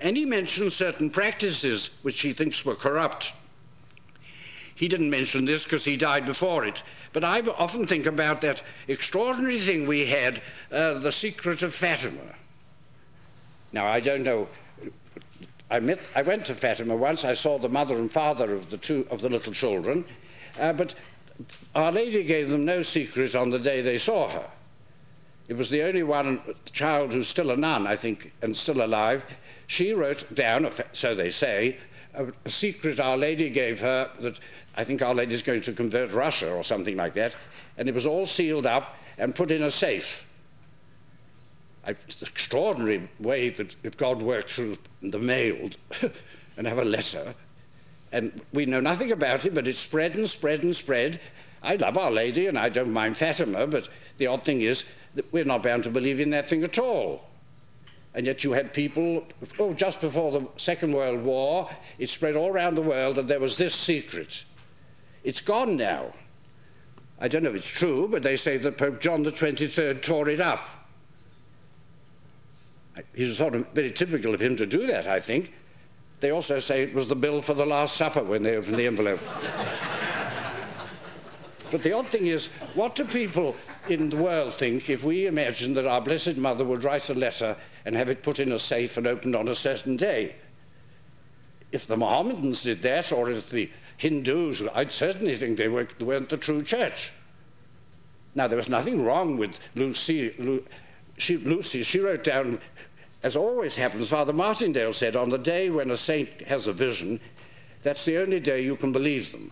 And 0.00 0.16
he 0.16 0.24
mentions 0.24 0.74
certain 0.74 1.08
practices 1.08 1.90
which 2.02 2.20
he 2.20 2.32
thinks 2.32 2.64
were 2.64 2.74
corrupt. 2.74 3.32
He 4.74 4.88
didn't 4.88 5.10
mention 5.10 5.44
this 5.44 5.64
because 5.64 5.84
he 5.84 5.96
died 5.96 6.26
before 6.26 6.64
it, 6.64 6.82
but 7.12 7.22
I 7.22 7.40
often 7.40 7.86
think 7.86 8.06
about 8.06 8.40
that 8.40 8.62
extraordinary 8.88 9.58
thing 9.58 9.86
we 9.86 10.06
had, 10.06 10.40
uh, 10.72 10.94
the 10.94 11.12
secret 11.12 11.62
of 11.62 11.74
Fatima. 11.74 12.34
Now, 13.72 13.86
I 13.86 14.00
don't 14.00 14.22
know. 14.22 14.48
I, 15.70 15.78
met, 15.78 16.12
I 16.16 16.22
went 16.22 16.46
to 16.46 16.54
Fatima 16.54 16.96
once. 16.96 17.24
I 17.24 17.34
saw 17.34 17.58
the 17.58 17.68
mother 17.68 17.94
and 17.94 18.10
father 18.10 18.54
of 18.54 18.70
the 18.70 18.78
two 18.78 19.06
of 19.10 19.20
the 19.20 19.28
little 19.28 19.52
children, 19.52 20.04
uh, 20.58 20.72
but 20.72 20.94
our 21.74 21.92
Lady 21.92 22.24
gave 22.24 22.48
them 22.48 22.64
no 22.64 22.82
secret 22.82 23.34
on 23.34 23.50
the 23.50 23.58
day 23.58 23.80
they 23.82 23.98
saw 23.98 24.28
her. 24.28 24.50
It 25.48 25.56
was 25.56 25.70
the 25.70 25.82
only 25.82 26.02
one 26.02 26.40
child 26.72 27.12
who's 27.12 27.28
still 27.28 27.50
a 27.50 27.56
nun, 27.56 27.86
I 27.86 27.96
think, 27.96 28.32
and 28.40 28.56
still 28.56 28.84
alive. 28.84 29.24
She 29.66 29.92
wrote 29.92 30.32
down, 30.34 30.70
so 30.92 31.14
they 31.14 31.30
say, 31.30 31.78
a, 32.14 32.26
secret 32.48 33.00
Our 33.00 33.16
Lady 33.16 33.50
gave 33.50 33.80
her 33.80 34.10
that 34.20 34.38
I 34.76 34.84
think 34.84 35.02
Our 35.02 35.14
Lady 35.14 35.34
is 35.34 35.42
going 35.42 35.62
to 35.62 35.72
convert 35.72 36.12
Russia 36.12 36.52
or 36.52 36.62
something 36.62 36.96
like 36.96 37.14
that, 37.14 37.34
and 37.76 37.88
it 37.88 37.94
was 37.94 38.06
all 38.06 38.26
sealed 38.26 38.66
up 38.66 38.96
and 39.18 39.34
put 39.34 39.50
in 39.50 39.62
a 39.62 39.70
safe. 39.70 40.26
It's 41.86 42.22
an 42.22 42.28
extraordinary 42.28 43.08
way 43.18 43.50
that 43.50 43.74
if 43.82 43.96
God 43.96 44.22
works 44.22 44.54
through 44.54 44.78
the 45.02 45.18
mail 45.18 45.70
and 46.56 46.66
have 46.66 46.78
a 46.78 46.84
letter, 46.84 47.34
And 48.12 48.40
we 48.52 48.66
know 48.66 48.80
nothing 48.80 49.12
about 49.12 49.44
it, 49.44 49.54
but 49.54 49.68
it's 49.68 49.78
spread 49.78 50.16
and 50.16 50.28
spread 50.28 50.62
and 50.62 50.74
spread. 50.74 51.20
I 51.62 51.76
love 51.76 51.96
Our 51.96 52.10
Lady 52.10 52.46
and 52.46 52.58
I 52.58 52.68
don't 52.68 52.92
mind 52.92 53.16
Fatima, 53.16 53.66
but 53.66 53.88
the 54.16 54.26
odd 54.26 54.44
thing 54.44 54.62
is 54.62 54.84
that 55.14 55.32
we're 55.32 55.44
not 55.44 55.62
bound 55.62 55.84
to 55.84 55.90
believe 55.90 56.20
in 56.20 56.30
that 56.30 56.48
thing 56.48 56.64
at 56.64 56.78
all. 56.78 57.24
And 58.14 58.26
yet 58.26 58.42
you 58.42 58.52
had 58.52 58.72
people, 58.72 59.24
oh, 59.58 59.72
just 59.72 60.00
before 60.00 60.32
the 60.32 60.46
Second 60.56 60.92
World 60.92 61.22
War, 61.22 61.70
it 61.98 62.08
spread 62.08 62.34
all 62.34 62.48
around 62.48 62.74
the 62.74 62.82
world 62.82 63.16
that 63.16 63.28
there 63.28 63.38
was 63.38 63.56
this 63.56 63.74
secret. 63.74 64.44
It's 65.22 65.40
gone 65.40 65.76
now. 65.76 66.12
I 67.20 67.28
don't 67.28 67.42
know 67.42 67.50
if 67.50 67.56
it's 67.56 67.68
true, 67.68 68.08
but 68.08 68.22
they 68.22 68.36
say 68.36 68.56
that 68.56 68.78
Pope 68.78 69.00
John 69.00 69.22
the 69.22 69.30
23rd 69.30 70.02
tore 70.02 70.28
it 70.28 70.40
up. 70.40 70.68
It's 73.14 73.38
sort 73.38 73.54
of 73.54 73.66
very 73.68 73.90
typical 73.90 74.34
of 74.34 74.40
him 74.40 74.56
to 74.56 74.66
do 74.66 74.86
that, 74.86 75.06
I 75.06 75.20
think. 75.20 75.52
They 76.20 76.30
also 76.30 76.58
say 76.58 76.82
it 76.82 76.94
was 76.94 77.08
the 77.08 77.16
bill 77.16 77.40
for 77.40 77.54
the 77.54 77.66
Last 77.66 77.96
Supper 77.96 78.22
when 78.22 78.42
they 78.42 78.56
opened 78.56 78.76
the 78.76 78.86
envelope. 78.86 79.20
but 81.70 81.82
the 81.82 81.92
odd 81.92 82.06
thing 82.08 82.26
is, 82.26 82.48
what 82.74 82.94
do 82.94 83.04
people 83.04 83.56
in 83.88 84.10
the 84.10 84.16
world 84.16 84.54
think 84.54 84.90
if 84.90 85.02
we 85.02 85.26
imagine 85.26 85.72
that 85.74 85.86
our 85.86 86.00
Blessed 86.00 86.36
Mother 86.36 86.64
would 86.64 86.84
write 86.84 87.08
a 87.08 87.14
letter 87.14 87.56
and 87.86 87.94
have 87.94 88.10
it 88.10 88.22
put 88.22 88.38
in 88.38 88.52
a 88.52 88.58
safe 88.58 88.98
and 88.98 89.06
opened 89.06 89.34
on 89.34 89.48
a 89.48 89.54
certain 89.54 89.96
day? 89.96 90.34
If 91.72 91.86
the 91.86 91.96
Mohammedans 91.96 92.62
did 92.62 92.82
that, 92.82 93.12
or 93.12 93.30
if 93.30 93.48
the 93.48 93.70
Hindus, 93.96 94.62
I'd 94.74 94.92
certainly 94.92 95.36
think 95.36 95.56
they 95.56 95.68
weren't 95.68 96.28
the 96.28 96.36
true 96.36 96.62
church. 96.62 97.12
Now, 98.34 98.46
there 98.46 98.56
was 98.56 98.68
nothing 98.68 99.04
wrong 99.04 99.36
with 99.36 99.58
Lucy. 99.74 100.34
Lu, 100.38 100.64
she, 101.16 101.36
Lucy, 101.36 101.82
she 101.82 102.00
wrote 102.00 102.24
down 102.24 102.60
as 103.22 103.36
always 103.36 103.76
happens, 103.76 104.10
Father 104.10 104.32
Martindale 104.32 104.92
said, 104.92 105.16
on 105.16 105.28
the 105.28 105.38
day 105.38 105.70
when 105.70 105.90
a 105.90 105.96
saint 105.96 106.42
has 106.42 106.66
a 106.66 106.72
vision, 106.72 107.20
that's 107.82 108.04
the 108.04 108.18
only 108.18 108.40
day 108.40 108.62
you 108.62 108.76
can 108.76 108.92
believe 108.92 109.32
them. 109.32 109.50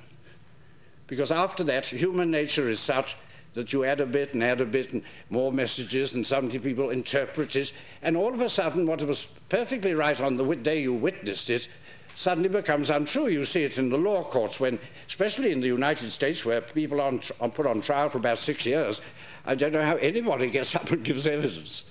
Because 1.06 1.30
after 1.30 1.64
that, 1.64 1.86
human 1.86 2.30
nature 2.30 2.68
is 2.68 2.80
such 2.80 3.16
that 3.54 3.72
you 3.72 3.84
add 3.84 4.00
a 4.00 4.06
bit 4.06 4.34
and 4.34 4.44
add 4.44 4.60
a 4.60 4.66
bit 4.66 4.92
and 4.92 5.02
more 5.30 5.52
messages, 5.52 6.14
and 6.14 6.26
suddenly 6.26 6.58
people 6.58 6.90
interpret 6.90 7.56
it, 7.56 7.72
and 8.02 8.16
all 8.16 8.32
of 8.32 8.40
a 8.40 8.48
sudden, 8.48 8.86
what 8.86 9.02
was 9.02 9.28
perfectly 9.48 9.94
right 9.94 10.20
on 10.20 10.36
the 10.36 10.44
day 10.56 10.80
you 10.80 10.92
witnessed 10.92 11.50
it 11.50 11.68
suddenly 12.14 12.48
becomes 12.48 12.90
untrue. 12.90 13.28
You 13.28 13.44
see 13.44 13.62
it 13.62 13.78
in 13.78 13.90
the 13.90 13.96
law 13.96 14.24
courts 14.24 14.58
when, 14.58 14.78
especially 15.06 15.52
in 15.52 15.60
the 15.60 15.68
United 15.68 16.10
States, 16.10 16.44
where 16.44 16.60
people 16.60 17.00
are, 17.00 17.12
on, 17.40 17.50
put 17.52 17.66
on 17.66 17.80
trial 17.80 18.10
for 18.10 18.18
about 18.18 18.38
six 18.38 18.66
years, 18.66 19.00
I 19.46 19.54
don't 19.54 19.72
know 19.72 19.84
how 19.84 19.96
anybody 19.96 20.50
gets 20.50 20.74
up 20.74 20.90
and 20.90 21.04
gives 21.04 21.26
evidence. 21.26 21.84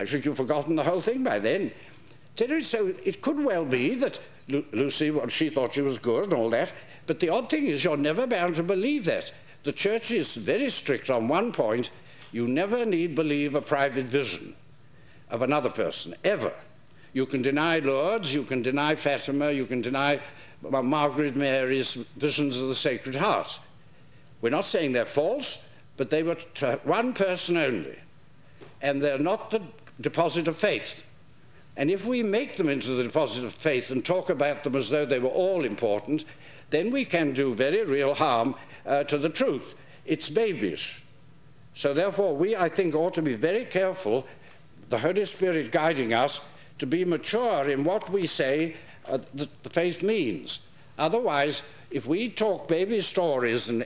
I 0.00 0.06
think 0.06 0.24
you've 0.24 0.38
forgotten 0.38 0.76
the 0.76 0.82
whole 0.82 1.02
thing 1.02 1.22
by 1.22 1.38
then. 1.38 1.70
So 2.62 2.94
it 3.04 3.20
could 3.20 3.38
well 3.38 3.66
be 3.66 3.94
that 3.96 4.18
Lucy, 4.48 5.10
well, 5.10 5.28
she 5.28 5.50
thought 5.50 5.74
she 5.74 5.82
was 5.82 5.98
good 5.98 6.24
and 6.24 6.32
all 6.32 6.48
that, 6.50 6.72
but 7.06 7.20
the 7.20 7.28
odd 7.28 7.50
thing 7.50 7.66
is 7.66 7.84
you're 7.84 7.98
never 7.98 8.26
bound 8.26 8.54
to 8.54 8.62
believe 8.62 9.04
that. 9.04 9.30
The 9.62 9.72
church 9.72 10.10
is 10.10 10.36
very 10.36 10.70
strict 10.70 11.10
on 11.10 11.28
one 11.28 11.52
point. 11.52 11.90
You 12.32 12.48
never 12.48 12.86
need 12.86 13.14
believe 13.14 13.54
a 13.54 13.60
private 13.60 14.06
vision 14.06 14.56
of 15.28 15.42
another 15.42 15.68
person, 15.68 16.14
ever. 16.24 16.54
You 17.12 17.26
can 17.26 17.42
deny 17.42 17.80
Lourdes, 17.80 18.32
you 18.32 18.44
can 18.44 18.62
deny 18.62 18.94
Fatima, 18.94 19.50
you 19.52 19.66
can 19.66 19.82
deny 19.82 20.20
Margaret 20.62 21.36
Mary's 21.36 21.92
visions 22.16 22.58
of 22.58 22.68
the 22.68 22.74
Sacred 22.74 23.16
Heart. 23.16 23.60
We're 24.40 24.48
not 24.48 24.64
saying 24.64 24.92
they're 24.92 25.04
false, 25.04 25.58
but 25.98 26.08
they 26.08 26.22
were 26.22 26.36
to 26.36 26.80
one 26.84 27.12
person 27.12 27.58
only. 27.58 27.98
And 28.82 29.02
they're 29.02 29.18
not 29.18 29.50
the 29.50 29.60
deposit 30.00 30.48
of 30.48 30.56
faith. 30.56 31.02
And 31.76 31.90
if 31.90 32.04
we 32.04 32.22
make 32.22 32.56
them 32.56 32.68
into 32.68 32.92
the 32.92 33.02
deposit 33.02 33.44
of 33.44 33.54
faith 33.54 33.90
and 33.90 34.04
talk 34.04 34.30
about 34.30 34.64
them 34.64 34.76
as 34.76 34.90
though 34.90 35.06
they 35.06 35.18
were 35.18 35.28
all 35.28 35.64
important, 35.64 36.24
then 36.70 36.90
we 36.90 37.04
can 37.04 37.32
do 37.32 37.54
very 37.54 37.84
real 37.84 38.14
harm 38.14 38.54
uh, 38.86 39.04
to 39.04 39.18
the 39.18 39.28
truth. 39.28 39.74
It's 40.04 40.28
babies. 40.28 41.00
So, 41.74 41.94
therefore, 41.94 42.36
we, 42.36 42.56
I 42.56 42.68
think, 42.68 42.94
ought 42.94 43.14
to 43.14 43.22
be 43.22 43.34
very 43.34 43.64
careful, 43.64 44.26
the 44.88 44.98
Holy 44.98 45.24
Spirit 45.24 45.70
guiding 45.70 46.12
us, 46.12 46.40
to 46.78 46.86
be 46.86 47.04
mature 47.04 47.70
in 47.70 47.84
what 47.84 48.10
we 48.10 48.26
say 48.26 48.76
uh, 49.08 49.18
the, 49.34 49.48
the 49.62 49.70
faith 49.70 50.02
means. 50.02 50.60
Otherwise, 50.98 51.62
if 51.90 52.06
we 52.06 52.28
talk 52.28 52.68
baby 52.68 53.00
stories 53.00 53.68
and 53.68 53.84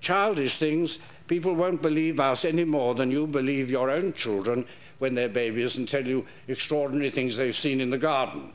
childish 0.00 0.58
things, 0.58 0.98
people 1.28 1.54
won't 1.54 1.82
believe 1.82 2.18
us 2.18 2.44
any 2.44 2.64
more 2.64 2.94
than 2.94 3.10
you 3.10 3.26
believe 3.26 3.70
your 3.70 3.90
own 3.90 4.12
children 4.12 4.66
when 4.98 5.14
they're 5.14 5.28
babies 5.28 5.76
and 5.76 5.88
tell 5.88 6.06
you 6.06 6.26
extraordinary 6.48 7.10
things 7.10 7.36
they've 7.36 7.54
seen 7.54 7.80
in 7.80 7.90
the 7.90 7.98
garden. 7.98 8.52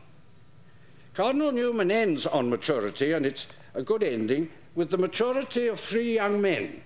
Cardinal 1.14 1.52
Newman 1.52 1.92
ends 1.92 2.26
on 2.26 2.50
maturity, 2.50 3.14
and 3.14 3.26
it's 3.26 3.48
a 3.76 3.84
good 3.84 4.04
ending, 4.04 4.50
with 4.76 4.90
the 4.90 4.98
maturity 4.98 5.68
of 5.68 5.80
three 5.80 6.16
young 6.16 6.42
men. 6.42 6.82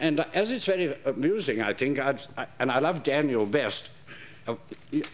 And 0.00 0.20
as 0.32 0.50
it's 0.50 0.66
very 0.66 0.96
amusing, 1.04 1.60
I 1.60 1.72
think, 1.72 1.98
I, 1.98 2.16
and 2.58 2.72
I 2.72 2.78
love 2.78 3.02
Daniel 3.02 3.46
best, 3.46 3.90
uh, 4.48 4.56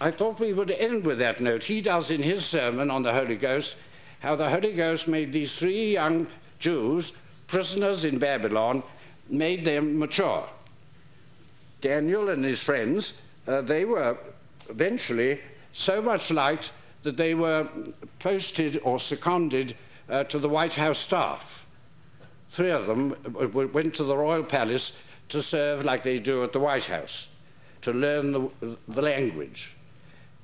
I 0.01 0.11
thought 0.11 0.41
we 0.41 0.53
would 0.53 0.71
end 0.71 1.05
with 1.05 1.19
that 1.19 1.41
note. 1.41 1.65
He 1.65 1.81
does 1.81 2.11
in 2.11 2.23
his 2.23 2.45
sermon 2.45 2.91
on 2.91 3.03
the 3.03 3.13
Holy 3.13 3.37
Ghost 3.37 3.77
how 4.21 4.37
the 4.37 4.49
Holy 4.49 4.73
Ghost 4.73 5.09
made 5.09 5.33
these 5.33 5.55
three 5.57 5.93
young 5.93 6.27
Jews 6.59 7.13
prisoners 7.47 8.05
in 8.05 8.19
Babylon, 8.19 8.83
made 9.31 9.65
them 9.65 9.99
mature. 9.99 10.49
Daniel 11.81 12.29
and 12.29 12.45
his 12.45 12.63
friends 12.63 13.21
uh, 13.47 13.61
they 13.61 13.85
were 13.85 14.17
eventually 14.69 15.41
so 15.73 16.01
much 16.01 16.31
liked 16.31 16.73
that 17.03 17.17
they 17.17 17.35
were 17.35 17.69
posted 18.19 18.81
or 18.85 19.01
seconded 19.01 19.75
uh, 20.09 20.25
to 20.25 20.39
the 20.39 20.49
White 20.49 20.75
House 20.75 20.99
staff. 20.99 21.67
Three 22.51 22.71
of 22.71 22.87
them 22.87 23.17
uh, 23.25 23.49
went 23.49 23.95
to 23.95 24.05
the 24.05 24.17
Royal 24.17 24.45
Palace 24.45 24.97
to 25.31 25.43
serve 25.43 25.85
like 25.85 26.03
they 26.03 26.19
do 26.19 26.45
at 26.45 26.53
the 26.53 26.61
White 26.61 26.87
House, 26.87 27.29
to 27.83 27.93
learn 27.93 28.33
the, 28.33 28.77
the 28.89 29.03
language. 29.03 29.75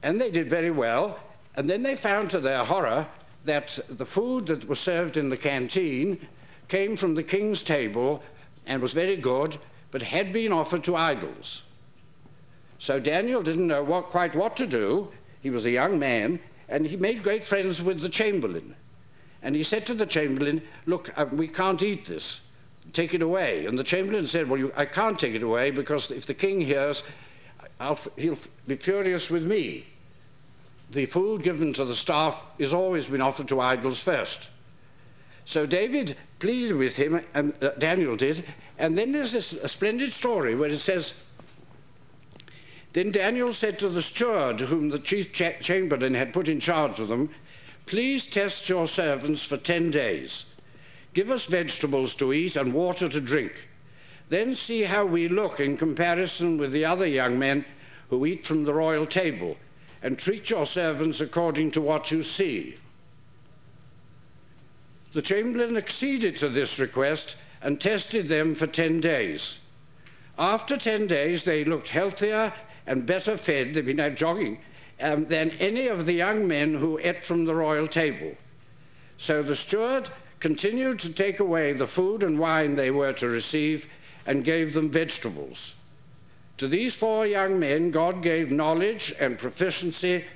And 0.03 0.20
they 0.20 0.31
did 0.31 0.49
very 0.49 0.70
well. 0.70 1.18
And 1.57 1.68
then 1.68 1.83
they 1.83 1.96
found 1.96 2.31
to 2.31 2.40
their 2.40 2.64
horror 2.64 3.09
that 3.44 3.79
the 3.88 4.07
food 4.07 4.46
that 4.46 4.68
was 4.68 4.79
served 4.79 5.16
in 5.16 5.31
the 5.31 5.37
canteen 5.37 6.27
came 6.68 6.96
from 6.96 7.14
the 7.14 7.22
king's 7.22 7.62
table 7.62 8.22
and 8.67 8.83
was 8.83 8.93
very 8.93 9.17
good, 9.17 9.59
but 9.91 10.03
had 10.03 10.33
been 10.33 10.53
offered 10.53 10.85
to 10.85 10.97
idols. 10.97 11.63
So 12.79 13.01
Daniel 13.01 13.43
didn't 13.43 13.67
know 13.67 13.83
what, 13.83 14.07
quite 14.07 14.35
what 14.35 14.57
to 14.57 14.67
do. 14.67 15.09
He 15.43 15.51
was 15.51 15.65
a 15.65 15.71
young 15.71 15.99
man, 15.99 16.41
and 16.69 16.87
he 16.87 16.97
made 16.97 17.23
great 17.23 17.45
friends 17.45 17.81
with 17.83 18.01
the 18.01 18.09
chamberlain. 18.09 18.75
And 19.43 19.55
he 19.55 19.63
said 19.63 19.87
to 19.87 19.95
the 19.95 20.07
chamberlain, 20.07 20.63
Look, 20.87 21.17
uh, 21.17 21.27
we 21.31 21.49
can't 21.49 21.83
eat 21.83 22.07
this. 22.07 22.41
Take 22.93 23.15
it 23.15 23.23
away. 23.23 23.67
And 23.67 23.79
the 23.79 23.85
chamberlain 23.85 24.27
said, 24.27 24.49
Well, 24.49 24.59
you, 24.59 24.73
I 24.77 24.85
can't 24.85 25.19
take 25.19 25.35
it 25.35 25.43
away 25.43 25.71
because 25.71 26.11
if 26.11 26.27
the 26.27 26.35
king 26.35 26.61
hears, 26.61 27.03
I'll, 27.79 27.99
he'll 28.17 28.39
be 28.67 28.77
furious 28.77 29.31
with 29.31 29.45
me. 29.45 29.87
The 30.91 31.07
food 31.07 31.43
given 31.43 31.73
to 31.75 31.85
the 31.85 31.95
staff 31.95 32.45
is 32.59 32.73
always 32.73 33.07
been 33.07 33.21
offered 33.21 33.49
to 33.49 33.61
idols 33.61 34.01
first. 34.01 34.51
So 35.45 35.67
David 35.67 36.17
pleaded 36.38 36.77
with 36.77 36.96
him, 36.96 37.20
and 37.35 37.55
uh, 37.62 37.70
Daniel 37.79 38.16
did. 38.16 38.44
And 38.79 38.96
then 38.96 39.12
there's 39.12 39.33
this 39.33 39.53
a 39.53 39.68
splendid 39.68 40.12
story 40.12 40.55
where 40.55 40.70
it 40.70 40.79
says, 40.79 41.14
then 42.92 43.12
Daniel 43.12 43.53
said 43.53 43.79
to 43.81 43.90
the 43.90 44.01
steward, 44.01 44.61
whom 44.61 44.88
the 44.88 44.99
chief 44.99 45.31
cha- 45.33 45.59
chamberlain 45.61 46.14
had 46.14 46.33
put 46.33 46.49
in 46.49 46.61
charge 46.61 46.99
of 46.99 47.09
them, 47.09 47.29
Please 47.85 48.27
test 48.27 48.68
your 48.68 48.88
servants 48.88 49.44
for 49.44 49.57
ten 49.57 49.92
days. 49.92 50.46
Give 51.14 51.31
us 51.31 51.46
vegetables 51.46 52.14
to 52.16 52.33
eat 52.33 52.57
and 52.57 52.75
water 52.75 53.09
to 53.09 53.20
drink. 53.20 53.68
Then 54.29 54.55
see 54.55 54.83
how 54.83 55.07
we 55.07 55.29
look 55.29 55.61
in 55.61 55.77
comparison 55.77 56.59
with 56.59 56.72
the 56.72 56.85
other 56.85 57.07
young 57.07 57.38
men 57.38 57.64
who 58.11 58.27
eat 58.27 58.44
from 58.44 58.64
the 58.64 58.75
royal 58.75 59.07
table, 59.07 59.57
and 60.03 60.18
treat 60.18 60.51
your 60.51 60.66
servants 60.66 61.20
according 61.20 61.70
to 61.72 61.81
what 61.81 62.11
you 62.11 62.22
see. 62.22 62.77
The 65.17 65.23
chamberlain 65.23 65.79
acceded 65.79 66.37
to 66.37 66.49
this 66.51 66.79
request 66.79 67.37
and 67.63 67.81
tested 67.81 68.29
them 68.29 68.55
for 68.55 68.67
ten 68.67 69.01
days. 69.01 69.61
After 70.39 70.77
ten 70.77 71.07
days, 71.07 71.43
they 71.43 71.65
looked 71.65 71.89
healthier 71.89 72.53
and 72.87 73.07
better 73.07 73.39
fed, 73.39 73.73
they'd 73.73 73.87
been 73.87 73.99
out 73.99 74.17
jogging, 74.17 74.59
um, 75.01 75.25
than 75.25 75.53
any 75.53 75.89
of 75.89 76.05
the 76.05 76.13
young 76.13 76.47
men 76.47 76.75
who 76.75 77.01
ate 77.03 77.25
from 77.25 77.47
the 77.47 77.55
royal 77.55 77.87
table. 77.87 78.35
So 79.17 79.43
the 79.43 79.57
steward 79.57 80.11
continued 80.39 80.99
to 80.99 81.13
take 81.15 81.41
away 81.41 81.73
the 81.73 81.87
food 81.87 82.23
and 82.23 82.39
wine 82.39 82.77
they 82.77 82.91
were 82.91 83.15
to 83.15 83.27
receive 83.27 83.87
and 84.27 84.45
gave 84.45 84.75
them 84.75 84.91
vegetables. 84.91 85.77
To 86.59 86.69
these 86.69 86.95
four 86.95 87.27
young 87.27 87.59
men, 87.59 87.91
God 87.91 88.23
gave 88.23 88.51
knowledge 88.51 89.15
and 89.19 89.39
proficiency 89.39 90.27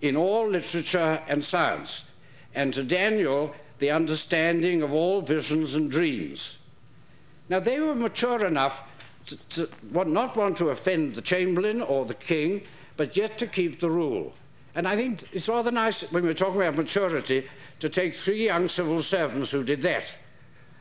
in 0.00 0.16
all 0.16 0.48
literature 0.48 1.20
and 1.28 1.44
science, 1.44 2.06
and 2.54 2.72
to 2.72 2.82
Daniel, 2.82 3.54
the 3.80 3.90
understanding 3.90 4.82
of 4.82 4.92
all 4.92 5.22
visions 5.22 5.74
and 5.74 5.90
dreams. 5.90 6.58
Now, 7.48 7.58
they 7.58 7.80
were 7.80 7.94
mature 7.94 8.46
enough 8.46 8.92
to, 9.26 9.36
to 9.36 9.68
not 9.90 10.36
want 10.36 10.56
to 10.58 10.68
offend 10.68 11.14
the 11.14 11.22
chamberlain 11.22 11.82
or 11.82 12.04
the 12.04 12.14
king, 12.14 12.62
but 12.96 13.16
yet 13.16 13.38
to 13.38 13.46
keep 13.46 13.80
the 13.80 13.90
rule. 13.90 14.34
And 14.74 14.86
I 14.86 14.96
think 14.96 15.24
it's 15.32 15.48
rather 15.48 15.70
nice 15.70 16.10
when 16.12 16.22
we're 16.22 16.34
talking 16.34 16.60
about 16.60 16.76
maturity 16.76 17.48
to 17.80 17.88
take 17.88 18.14
three 18.14 18.44
young 18.44 18.68
civil 18.68 19.02
servants 19.02 19.50
who 19.50 19.64
did 19.64 19.82
that. 19.82 20.16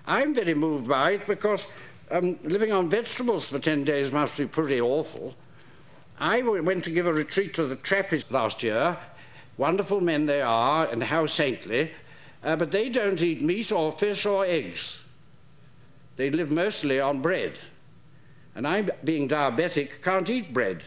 I'm 0.05 0.33
very 0.33 0.53
moved 0.53 0.87
by 0.87 1.11
it 1.11 1.27
because 1.27 1.67
um, 2.11 2.37
living 2.43 2.71
on 2.71 2.89
vegetables 2.89 3.47
for 3.49 3.59
10 3.59 3.83
days 3.83 4.11
must 4.11 4.37
be 4.37 4.45
pretty 4.45 4.81
awful. 4.81 5.35
I 6.19 6.41
went 6.41 6.83
to 6.83 6.89
give 6.89 7.07
a 7.07 7.13
retreat 7.13 7.53
to 7.55 7.65
the 7.65 7.77
Trappists 7.77 8.29
last 8.29 8.61
year. 8.61 8.97
Wonderful 9.57 10.01
men 10.01 10.25
they 10.25 10.41
are, 10.41 10.87
and 10.87 11.03
how 11.03 11.25
saintly. 11.25 11.91
Uh, 12.43 12.55
but 12.55 12.71
they 12.71 12.89
don't 12.89 13.21
eat 13.21 13.41
meat 13.41 13.71
or 13.71 13.91
fish 13.91 14.25
or 14.25 14.45
eggs. 14.45 15.01
They 16.15 16.29
live 16.29 16.51
mostly 16.51 16.99
on 16.99 17.21
bread. 17.21 17.59
And 18.55 18.67
I, 18.67 18.81
being 19.03 19.27
diabetic, 19.27 20.01
can't 20.01 20.29
eat 20.29 20.53
bread. 20.53 20.83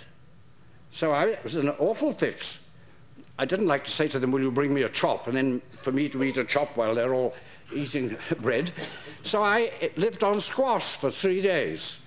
So 0.91 1.12
I, 1.12 1.27
it 1.29 1.45
was 1.45 1.57
an 1.57 1.71
awful 1.71 2.12
fix. 2.12 2.62
I 3.38 3.45
didn't 3.45 3.67
like 3.67 3.85
to 3.85 3.91
say 3.91 4.09
to 4.09 4.19
them, 4.19 4.31
Will 4.31 4.43
you 4.43 4.51
bring 4.51 4.75
me 4.75 4.83
a 4.83 4.88
chop? 4.88 5.27
And 5.27 5.37
then 5.37 5.62
for 5.81 5.91
me 5.91 6.09
to 6.11 6.23
eat 6.23 6.37
a 6.37 6.45
chop 6.45 6.77
while 6.77 6.95
they're 6.95 7.15
all 7.15 7.35
eating 7.75 8.17
bread. 8.41 8.73
So 9.23 9.43
I 9.43 9.73
lived 9.97 10.23
on 10.23 10.41
squash 10.41 10.97
for 10.97 11.11
three 11.11 11.41
days. 11.41 11.99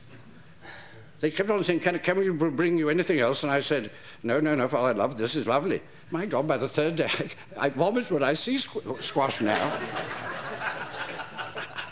They 1.19 1.31
kept 1.31 1.49
on 1.49 1.63
saying, 1.63 1.79
Can, 1.79 1.97
can 1.99 2.17
we 2.17 2.29
bring 2.29 2.77
you 2.77 2.89
anything 2.89 3.19
else? 3.19 3.43
And 3.43 3.51
I 3.51 3.59
said, 3.59 3.89
No, 4.21 4.39
no, 4.39 4.53
no, 4.53 4.67
Father, 4.67 4.89
I 4.89 4.91
love 4.91 5.17
this, 5.17 5.35
is 5.35 5.47
lovely. 5.47 5.81
My 6.11 6.25
God, 6.25 6.47
by 6.47 6.57
the 6.57 6.69
third 6.69 6.97
day, 6.97 7.09
I, 7.09 7.31
I 7.65 7.69
vomit 7.69 8.11
when 8.11 8.23
I 8.23 8.33
see 8.33 8.57
squash 8.57 9.41
now. 9.41 9.79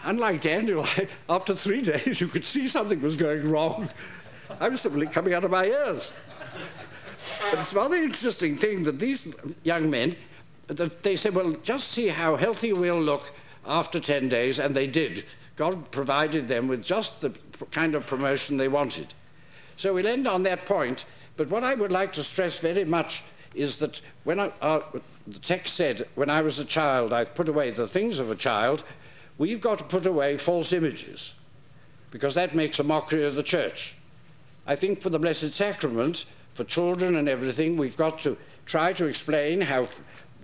Unlike 0.06 0.42
Daniel, 0.42 0.86
after 1.30 1.56
three 1.56 1.82
days, 1.82 2.20
you 2.20 2.28
could 2.28 2.44
see 2.44 2.68
something 2.68 3.02
was 3.02 3.16
going 3.16 3.50
wrong. 3.50 3.90
I 4.60 4.70
was 4.70 4.82
simply 4.82 5.08
coming 5.08 5.34
out 5.34 5.46
of 5.46 5.52
my 5.52 5.66
ears. 5.66 6.14
But 7.50 7.60
it's 7.60 7.74
a 7.74 7.76
rather 7.76 7.96
interesting 7.96 8.58
thing 8.58 8.84
that 8.84 9.00
these 9.00 9.28
young 9.64 9.90
men, 9.90 10.16
that 10.68 11.04
they 11.04 11.16
said, 11.16 11.34
well, 11.34 11.52
just 11.64 11.90
see 11.90 12.10
how 12.10 12.36
healthy 12.36 12.74
we'll 12.74 13.02
look 13.02 13.32
after 13.66 14.00
10 14.00 14.28
days, 14.28 14.60
and 14.60 14.76
they 14.76 14.88
did. 14.88 15.26
God 15.56 15.90
provided 15.92 16.48
them 16.48 16.68
with 16.68 16.84
just 16.84 17.22
the 17.22 17.34
kind 17.72 17.96
of 17.96 18.06
promotion 18.06 18.58
they 18.58 18.68
wanted. 18.68 19.14
So 19.78 19.94
we'll 19.94 20.08
end 20.08 20.28
on 20.28 20.44
that 20.44 20.66
point, 20.66 21.06
but 21.38 21.50
what 21.50 21.64
I 21.64 21.76
would 21.76 21.92
like 21.92 22.12
to 22.14 22.24
stress 22.24 22.60
very 22.60 22.84
much 22.84 23.24
is 23.56 23.78
that 23.78 24.02
when 24.24 24.40
I, 24.40 24.52
uh, 24.62 24.82
the 25.28 25.40
text 25.40 25.76
said, 25.76 26.08
when 26.16 26.30
I 26.30 26.42
was 26.42 26.60
a 26.60 26.66
child, 26.66 27.14
I 27.14 27.26
put 27.26 27.50
away 27.50 27.72
the 27.72 27.88
things 27.88 28.20
of 28.20 28.32
a 28.32 28.36
child, 28.36 28.84
we've 29.38 29.62
got 29.62 29.78
to 29.80 29.84
put 29.84 30.06
away 30.06 30.38
false 30.38 30.74
images, 30.74 31.36
because 32.12 32.36
that 32.36 32.56
makes 32.56 32.80
a 32.80 32.84
mockery 32.84 33.26
of 33.26 33.36
the 33.36 33.44
church. 33.44 33.96
I 34.66 34.76
think 34.76 35.02
for 35.02 35.10
the 35.10 35.20
Blessed 35.20 35.52
Sacrament, 35.52 36.26
for 36.54 36.64
children 36.64 37.16
and 37.16 37.28
everything, 37.28 37.78
we've 37.78 37.98
got 37.98 38.20
to 38.20 38.38
try 38.66 38.94
to 38.94 39.08
explain 39.08 39.62
how 39.62 39.88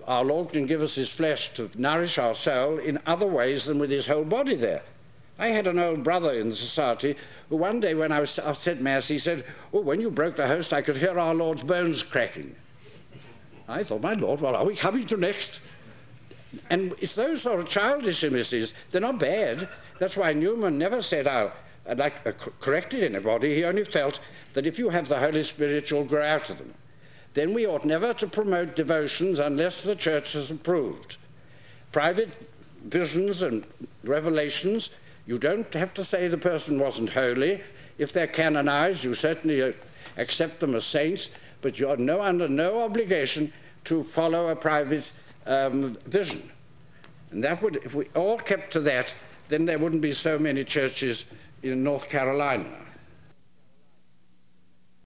our 0.07 0.25
Lord 0.25 0.51
can 0.51 0.65
give 0.65 0.81
us 0.81 0.95
his 0.95 1.09
flesh 1.09 1.53
to 1.53 1.69
nourish 1.77 2.17
our 2.17 2.33
soul 2.33 2.79
in 2.79 2.99
other 3.05 3.27
ways 3.27 3.65
than 3.65 3.79
with 3.79 3.91
his 3.91 4.07
whole 4.07 4.23
body 4.23 4.55
there. 4.55 4.81
I 5.37 5.49
had 5.49 5.67
an 5.67 5.79
old 5.79 6.03
brother 6.03 6.33
in 6.33 6.49
the 6.49 6.55
society 6.55 7.15
who 7.47 7.55
one 7.55 7.79
day 7.79 7.93
when 7.93 8.11
I, 8.11 8.19
was, 8.19 8.37
I 8.39 8.51
said 8.51 8.81
Mass, 8.81 9.07
he 9.07 9.17
said, 9.17 9.45
Oh, 9.71 9.79
when 9.79 10.01
you 10.01 10.11
broke 10.11 10.35
the 10.35 10.47
host, 10.47 10.73
I 10.73 10.81
could 10.81 10.97
hear 10.97 11.17
our 11.17 11.33
Lord's 11.33 11.63
bones 11.63 12.03
cracking. 12.03 12.55
I 13.69 13.83
thought, 13.83 14.01
My 14.01 14.13
Lord, 14.13 14.41
what 14.41 14.55
are 14.55 14.65
we 14.65 14.75
coming 14.75 15.05
to 15.07 15.17
next? 15.17 15.61
And 16.71 16.93
it's 16.99 17.13
those 17.13 17.43
sort 17.43 17.59
of 17.59 17.69
childish 17.69 18.23
images. 18.23 18.73
They're 18.89 19.01
not 19.01 19.19
bad. 19.19 19.69
That's 19.99 20.17
why 20.17 20.33
Newman 20.33 20.79
never 20.79 21.01
said, 21.01 21.27
I'd 21.27 21.99
like 21.99 22.15
uh, 22.25 22.31
corrected 22.59 23.03
anybody. 23.03 23.53
He 23.53 23.63
only 23.63 23.83
felt 23.83 24.19
that 24.53 24.65
if 24.65 24.79
you 24.79 24.89
have 24.89 25.07
the 25.07 25.19
Holy 25.19 25.43
Spirit, 25.43 25.91
you'll 25.91 26.05
grow 26.05 26.25
out 26.25 26.49
of 26.49 26.57
them. 26.57 26.73
Then 27.35 27.53
we 27.53 27.67
ought 27.67 27.85
never 27.85 28.13
to 28.15 28.27
promote 28.27 28.75
devotions 28.75 29.37
unless 29.37 29.83
the 29.83 29.95
church 29.95 30.33
has 30.33 30.49
approved. 30.49 31.17
Private 31.91 32.49
visions 32.83 33.43
and 33.43 33.67
revelations, 34.03 34.89
you 35.27 35.37
don't 35.37 35.71
have 35.75 35.93
to 35.93 36.03
say 36.03 36.27
the 36.27 36.37
person 36.37 36.79
wasn't 36.79 37.11
holy. 37.11 37.61
If 37.99 38.13
they're 38.13 38.25
canonized, 38.25 39.03
you 39.03 39.13
certainly 39.13 39.75
accept 40.17 40.59
them 40.59 40.73
as 40.73 40.85
saints, 40.85 41.29
but 41.61 41.79
you're 41.79 41.97
no, 41.97 42.21
under 42.21 42.47
no 42.47 42.83
obligation 42.83 43.51
to 43.85 44.03
follow 44.03 44.49
a 44.49 44.55
private 44.55 45.11
um, 45.45 45.93
vision. 46.05 46.51
And 47.31 47.43
that 47.43 47.61
would, 47.61 47.77
if 47.77 47.93
we 47.93 48.07
all 48.15 48.37
kept 48.37 48.73
to 48.73 48.79
that, 48.81 49.13
then 49.49 49.65
there 49.65 49.77
wouldn't 49.77 50.01
be 50.01 50.13
so 50.13 50.37
many 50.39 50.63
churches 50.63 51.25
in 51.63 51.83
North 51.83 52.09
Carolina. 52.09 52.65